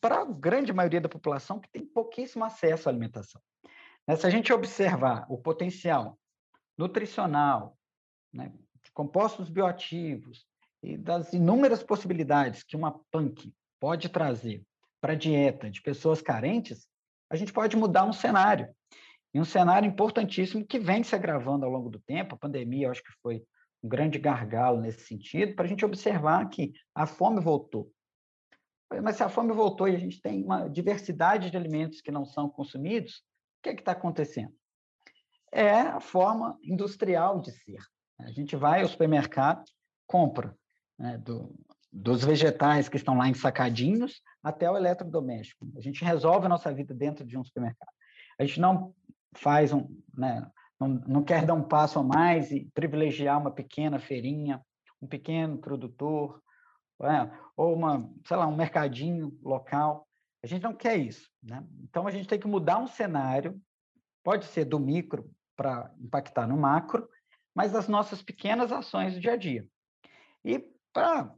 para 0.00 0.22
a 0.22 0.24
grande 0.24 0.72
maioria 0.72 1.00
da 1.00 1.08
população 1.08 1.60
que 1.60 1.70
tem 1.70 1.84
pouquíssimo 1.84 2.44
acesso 2.44 2.88
à 2.88 2.92
alimentação. 2.92 3.40
Né, 4.06 4.16
se 4.16 4.26
a 4.26 4.30
gente 4.30 4.52
observar 4.52 5.26
o 5.28 5.38
potencial 5.38 6.18
nutricional, 6.76 7.76
né, 8.32 8.52
de 8.82 8.90
compostos 8.92 9.50
bioativos 9.50 10.46
e 10.82 10.96
das 10.96 11.32
inúmeras 11.32 11.82
possibilidades 11.82 12.62
que 12.62 12.76
uma 12.76 12.98
punk 13.10 13.52
pode 13.78 14.08
trazer 14.08 14.64
para 15.00 15.12
a 15.12 15.16
dieta 15.16 15.70
de 15.70 15.82
pessoas 15.82 16.22
carentes, 16.22 16.86
a 17.30 17.36
gente 17.36 17.52
pode 17.52 17.76
mudar 17.76 18.04
um 18.04 18.12
cenário. 18.12 18.68
E 19.32 19.40
um 19.40 19.44
cenário 19.44 19.86
importantíssimo 19.86 20.66
que 20.66 20.78
vem 20.78 21.04
se 21.04 21.14
agravando 21.14 21.64
ao 21.64 21.70
longo 21.70 21.88
do 21.88 22.00
tempo. 22.00 22.34
A 22.34 22.38
pandemia, 22.38 22.86
eu 22.86 22.90
acho 22.90 23.02
que 23.02 23.12
foi 23.22 23.44
um 23.82 23.88
grande 23.88 24.18
gargalo 24.18 24.80
nesse 24.80 25.06
sentido, 25.06 25.54
para 25.54 25.64
a 25.64 25.68
gente 25.68 25.84
observar 25.84 26.48
que 26.48 26.72
a 26.94 27.06
fome 27.06 27.40
voltou. 27.40 27.90
Mas 29.02 29.16
se 29.16 29.22
a 29.22 29.28
fome 29.28 29.52
voltou 29.52 29.88
e 29.88 29.94
a 29.94 29.98
gente 29.98 30.20
tem 30.20 30.42
uma 30.42 30.68
diversidade 30.68 31.50
de 31.50 31.56
alimentos 31.56 32.00
que 32.00 32.10
não 32.10 32.24
são 32.24 32.48
consumidos, 32.48 33.18
o 33.58 33.62
que 33.62 33.68
é 33.68 33.74
está 33.74 33.92
acontecendo? 33.92 34.52
É 35.52 35.80
a 35.80 36.00
forma 36.00 36.58
industrial 36.62 37.40
de 37.40 37.52
ser. 37.52 37.78
A 38.18 38.30
gente 38.32 38.56
vai 38.56 38.82
ao 38.82 38.88
supermercado, 38.88 39.64
compra 40.06 40.56
né, 40.98 41.18
do, 41.18 41.54
dos 41.92 42.24
vegetais 42.24 42.88
que 42.88 42.96
estão 42.96 43.16
lá 43.16 43.28
em 43.28 43.34
sacadinhos 43.34 44.20
até 44.42 44.70
o 44.70 44.76
eletrodoméstico. 44.76 45.66
A 45.76 45.80
gente 45.80 46.04
resolve 46.04 46.46
a 46.46 46.48
nossa 46.48 46.72
vida 46.72 46.94
dentro 46.94 47.24
de 47.24 47.38
um 47.38 47.44
supermercado. 47.44 47.90
A 48.38 48.44
gente 48.44 48.60
não 48.60 48.94
faz 49.36 49.72
um, 49.72 49.86
né, 50.14 50.50
não, 50.78 50.88
não 50.88 51.22
quer 51.22 51.44
dar 51.44 51.54
um 51.54 51.62
passo 51.62 51.98
a 51.98 52.02
mais 52.02 52.50
e 52.50 52.70
privilegiar 52.74 53.38
uma 53.38 53.50
pequena 53.50 53.98
feirinha, 53.98 54.60
um 55.00 55.06
pequeno 55.06 55.58
produtor, 55.58 56.42
é, 57.02 57.30
ou 57.56 57.74
uma, 57.74 58.10
sei 58.26 58.36
lá, 58.36 58.46
um 58.46 58.56
mercadinho 58.56 59.38
local. 59.42 60.06
A 60.42 60.46
gente 60.46 60.62
não 60.62 60.74
quer 60.74 60.96
isso, 60.96 61.28
né? 61.42 61.64
Então 61.82 62.06
a 62.06 62.10
gente 62.10 62.28
tem 62.28 62.38
que 62.38 62.46
mudar 62.46 62.78
um 62.78 62.86
cenário, 62.86 63.60
pode 64.22 64.46
ser 64.46 64.64
do 64.64 64.78
micro 64.78 65.30
para 65.56 65.92
impactar 65.98 66.46
no 66.46 66.56
macro, 66.56 67.08
mas 67.54 67.72
das 67.72 67.88
nossas 67.88 68.22
pequenas 68.22 68.72
ações 68.72 69.14
do 69.14 69.20
dia 69.20 69.34
a 69.34 69.36
dia. 69.36 69.68
E 70.44 70.58
para 70.92 71.34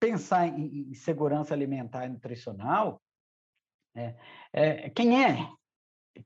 pensar 0.00 0.46
em, 0.46 0.90
em 0.90 0.94
segurança 0.94 1.52
alimentar 1.52 2.06
e 2.06 2.08
nutricional, 2.08 3.00
é, 3.94 4.14
é, 4.52 4.90
quem 4.90 5.24
é 5.24 5.50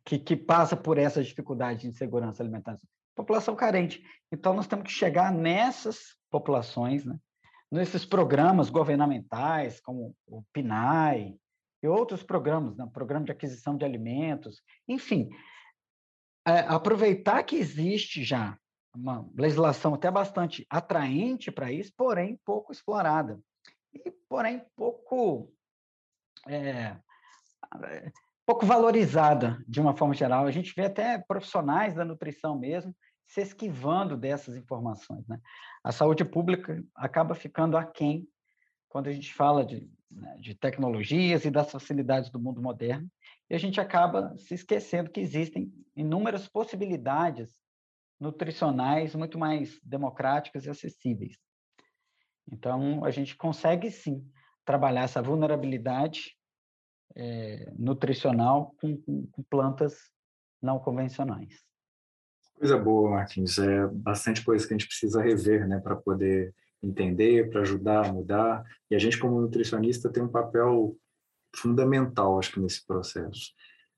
que, 0.05 0.19
que, 0.19 0.37
passa 0.37 0.77
por 0.77 0.99
essa 0.99 1.23
dificuldade 1.23 1.81
de 1.81 1.89
insegurança 1.89 2.43
alimentar? 2.43 2.77
População 3.15 3.55
carente. 3.57 4.03
Então, 4.33 4.55
nós 4.55 4.67
temos 4.67 4.85
que 4.85 4.93
chegar 4.93 5.33
nessas 5.33 6.17
populações, 6.31 7.05
né? 7.05 7.19
Nesses 7.71 8.05
programas 8.05 8.69
governamentais, 8.69 9.81
como 9.81 10.15
o 10.27 10.43
PNAE 10.53 11.39
e 11.83 11.89
outros 11.89 12.23
programas, 12.23 12.77
né? 12.77 12.89
Programa 12.93 13.25
de 13.25 13.33
Aquisição 13.33 13.77
de 13.77 13.85
Alimentos, 13.85 14.61
enfim, 14.89 15.31
é, 16.47 16.61
aproveitar 16.61 17.43
que 17.43 17.57
existe 17.57 18.25
já 18.25 18.59
uma 18.95 19.29
legislação 19.37 19.95
até 19.95 20.11
bastante 20.11 20.67
atraente 20.69 21.51
para 21.51 21.71
isso, 21.71 21.93
porém 21.97 22.41
pouco 22.45 22.73
explorada 22.73 23.41
e, 23.95 24.11
porém, 24.29 24.65
pouco, 24.77 25.53
é, 26.49 26.97
pouco 28.45 28.67
valorizada 28.67 29.63
de 29.67 29.81
uma 29.81 29.97
forma 29.97 30.15
geral. 30.15 30.47
A 30.47 30.51
gente 30.51 30.75
vê 30.75 30.87
até 30.87 31.19
profissionais 31.19 31.95
da 31.95 32.05
nutrição 32.05 32.59
mesmo 32.59 32.95
se 33.31 33.41
esquivando 33.41 34.17
dessas 34.17 34.57
informações. 34.57 35.27
Né? 35.29 35.41
A 35.85 35.93
saúde 35.93 36.25
pública 36.25 36.85
acaba 36.97 37.33
ficando 37.35 37.77
aquém 37.77 38.29
quando 38.89 39.07
a 39.07 39.13
gente 39.13 39.33
fala 39.33 39.65
de, 39.65 39.89
né, 40.11 40.37
de 40.41 40.53
tecnologias 40.53 41.45
e 41.45 41.51
das 41.51 41.71
facilidades 41.71 42.29
do 42.29 42.41
mundo 42.41 42.61
moderno, 42.61 43.09
e 43.49 43.55
a 43.55 43.59
gente 43.59 43.81
acaba 43.81 44.37
se 44.37 44.55
esquecendo 44.55 45.11
que 45.11 45.21
existem 45.21 45.73
inúmeras 45.95 46.49
possibilidades 46.49 47.55
nutricionais 48.19 49.15
muito 49.15 49.39
mais 49.39 49.79
democráticas 49.85 50.67
e 50.67 50.71
acessíveis. 50.71 51.39
Então, 52.51 53.05
a 53.05 53.13
gente 53.13 53.37
consegue 53.37 53.93
sim 53.93 54.29
trabalhar 54.65 55.03
essa 55.03 55.23
vulnerabilidade 55.23 56.37
é, 57.15 57.73
nutricional 57.79 58.75
com, 58.81 58.97
com, 58.97 59.27
com, 59.29 59.43
plantas 59.45 60.11
não 60.61 60.81
convencionais. 60.81 61.70
Coisa 62.61 62.77
boa, 62.77 63.09
Martins. 63.09 63.59
É 63.59 63.87
bastante 63.87 64.45
coisa 64.45 64.69
que 64.69 64.75
a 64.75 64.77
gente 64.77 64.87
precisa 64.87 65.23
rever, 65.23 65.67
né, 65.67 65.81
para 65.81 65.97
poder 65.97 66.55
entender, 66.83 67.49
para 67.49 67.63
ajudar 67.63 68.07
a 68.07 68.13
mudar. 68.13 68.63
E 68.91 68.95
a 68.95 68.99
gente, 68.99 69.19
como 69.19 69.41
nutricionista, 69.41 70.11
tem 70.11 70.23
um 70.23 70.29
papel 70.29 70.95
fundamental, 71.57 72.39
acho 72.39 72.53
que, 72.53 72.61
nesse 72.61 72.87
processo. 72.87 73.53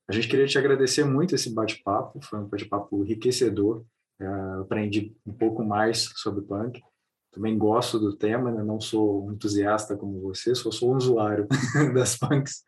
A 0.07 0.13
gente 0.13 0.29
queria 0.29 0.47
te 0.47 0.57
agradecer 0.57 1.03
muito 1.03 1.35
esse 1.35 1.53
bate-papo, 1.53 2.21
foi 2.21 2.39
um 2.39 2.47
bate-papo 2.47 3.03
enriquecedor. 3.03 3.83
É, 4.17 4.25
aprendi 4.61 5.13
um 5.25 5.33
pouco 5.33 5.61
mais 5.61 6.13
sobre 6.15 6.45
punk 6.45 6.81
também 7.33 7.57
gosto 7.57 7.99
do 7.99 8.15
tema, 8.15 8.49
né? 8.49 8.63
não 8.63 8.79
sou 8.79 9.25
um 9.25 9.33
entusiasta 9.33 9.97
como 9.97 10.21
você, 10.21 10.55
só 10.55 10.71
sou 10.71 10.93
um 10.93 10.97
usuário 10.97 11.47
das 11.93 12.15
punks, 12.15 12.63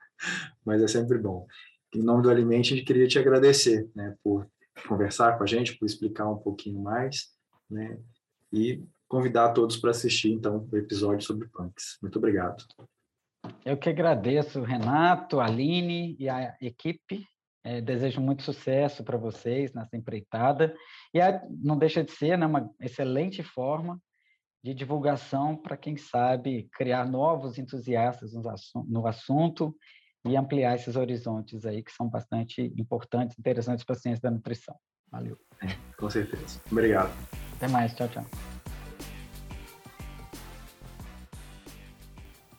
mas 0.66 0.82
é 0.82 0.88
sempre 0.88 1.20
bom. 1.20 1.46
Em 1.94 2.02
nome 2.02 2.24
do 2.24 2.30
Alimente, 2.30 2.74
a 2.74 2.76
gente 2.76 2.86
queria 2.86 3.08
te 3.08 3.18
agradecer 3.18 3.88
né, 3.96 4.16
por 4.24 4.50
conversar 4.88 5.38
com 5.38 5.44
a 5.44 5.48
gente, 5.48 5.78
por 5.78 5.86
explicar 5.86 6.30
um 6.30 6.38
pouquinho 6.38 6.82
mais, 6.82 7.34
né, 7.70 7.98
e 8.52 8.84
convidar 9.08 9.54
todos 9.54 9.78
para 9.78 9.92
assistir, 9.92 10.32
então, 10.32 10.68
o 10.72 10.78
episódio 10.78 11.26
sobre 11.26 11.48
punks. 11.48 11.98
Muito 12.02 12.18
obrigado. 12.18 12.64
Eu 13.64 13.78
que 13.78 13.90
agradeço, 13.90 14.62
Renato, 14.62 15.40
Aline 15.40 16.16
e 16.20 16.28
a 16.28 16.56
equipe. 16.62 17.26
É, 17.64 17.82
desejo 17.82 18.22
muito 18.22 18.44
sucesso 18.44 19.04
para 19.04 19.18
vocês 19.18 19.74
nessa 19.74 19.98
empreitada. 19.98 20.76
E 21.14 21.20
a, 21.20 21.44
não 21.50 21.78
deixa 21.78 22.04
de 22.04 22.12
ser 22.12 22.38
né, 22.38 22.46
uma 22.46 22.70
excelente 22.80 23.42
forma 23.42 24.00
de 24.64 24.74
divulgação 24.74 25.56
para 25.56 25.78
quem 25.78 25.96
sabe 25.98 26.70
criar 26.74 27.06
novos 27.06 27.58
entusiastas 27.58 28.34
no 28.88 29.08
assunto 29.08 29.76
e 30.26 30.36
ampliar 30.36 30.76
esses 30.76 30.96
horizontes 30.96 31.66
aí 31.66 31.84
que 31.84 31.92
são 31.92 32.10
bastante 32.10 32.74
importantes, 32.78 33.38
interessantes 33.38 33.86
para 33.86 33.96
a 33.96 34.00
ciência 34.00 34.22
da 34.24 34.32
nutrição. 34.32 34.76
Valeu. 35.12 35.38
É, 35.62 35.68
com 35.98 36.10
certeza. 36.10 36.60
Obrigado. 36.72 37.12
Até 37.56 37.68
mais. 37.68 37.94
Tchau, 37.94 38.08
tchau. 38.08 38.26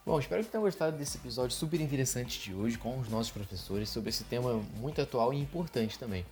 Bom, 0.06 0.20
espero 0.20 0.44
que 0.44 0.50
tenham 0.50 0.62
gostado 0.62 0.96
desse 0.96 1.18
episódio 1.18 1.56
super 1.56 1.80
interessante 1.80 2.40
de 2.40 2.54
hoje 2.54 2.78
com 2.78 2.96
os 3.00 3.08
nossos 3.08 3.32
professores 3.32 3.88
sobre 3.88 4.10
esse 4.10 4.22
tema 4.22 4.54
muito 4.78 5.02
atual 5.02 5.34
e 5.34 5.36
importante 5.36 5.98
também. 5.98 6.24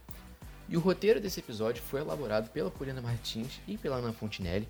E 0.68 0.76
o 0.76 0.80
roteiro 0.80 1.20
desse 1.20 1.41
episódio 1.41 1.82
foi 1.82 2.01
elaborado 2.01 2.49
pela 2.51 2.70
Poliana 2.70 3.03
Martins 3.03 3.61
e 3.66 3.76
pela 3.76 3.97
Ana 3.97 4.12
Fontinelli. 4.12 4.68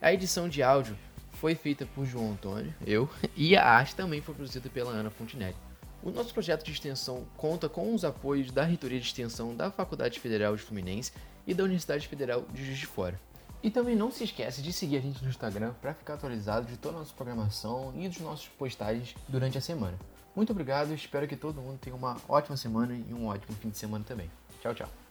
A 0.00 0.12
edição 0.14 0.48
de 0.48 0.62
áudio 0.62 0.96
foi 1.32 1.54
feita 1.54 1.86
por 1.94 2.06
João 2.06 2.32
Antônio, 2.32 2.74
eu, 2.86 3.08
e 3.36 3.54
a 3.54 3.64
arte 3.64 3.94
também 3.94 4.22
foi 4.22 4.34
produzida 4.34 4.70
pela 4.70 4.92
Ana 4.92 5.10
Fontinelli. 5.10 5.67
O 6.02 6.10
nosso 6.10 6.32
projeto 6.32 6.64
de 6.64 6.72
extensão 6.72 7.26
conta 7.36 7.68
com 7.68 7.94
os 7.94 8.04
apoios 8.04 8.50
da 8.50 8.62
Reitoria 8.62 9.00
de 9.00 9.06
Extensão 9.06 9.54
da 9.54 9.70
Faculdade 9.70 10.20
Federal 10.20 10.56
de 10.56 10.62
Fluminense 10.62 11.12
e 11.46 11.52
da 11.52 11.64
Universidade 11.64 12.06
Federal 12.06 12.42
de 12.52 12.64
Juiz 12.64 12.78
de 12.78 12.86
Fora. 12.86 13.20
E 13.62 13.70
também 13.70 13.96
não 13.96 14.10
se 14.10 14.22
esquece 14.22 14.62
de 14.62 14.72
seguir 14.72 14.98
a 14.98 15.00
gente 15.00 15.22
no 15.22 15.28
Instagram 15.28 15.74
para 15.80 15.92
ficar 15.92 16.14
atualizado 16.14 16.66
de 16.66 16.76
toda 16.76 16.96
a 16.96 16.98
nossa 17.00 17.14
programação 17.14 17.92
e 17.96 18.08
dos 18.08 18.20
nossos 18.20 18.46
postagens 18.48 19.14
durante 19.28 19.58
a 19.58 19.60
semana. 19.60 19.98
Muito 20.36 20.52
obrigado, 20.52 20.94
espero 20.94 21.26
que 21.26 21.36
todo 21.36 21.60
mundo 21.60 21.78
tenha 21.78 21.96
uma 21.96 22.16
ótima 22.28 22.56
semana 22.56 22.94
e 22.94 23.12
um 23.12 23.26
ótimo 23.26 23.56
fim 23.56 23.70
de 23.70 23.78
semana 23.78 24.04
também. 24.04 24.30
Tchau, 24.60 24.74
tchau. 24.74 25.07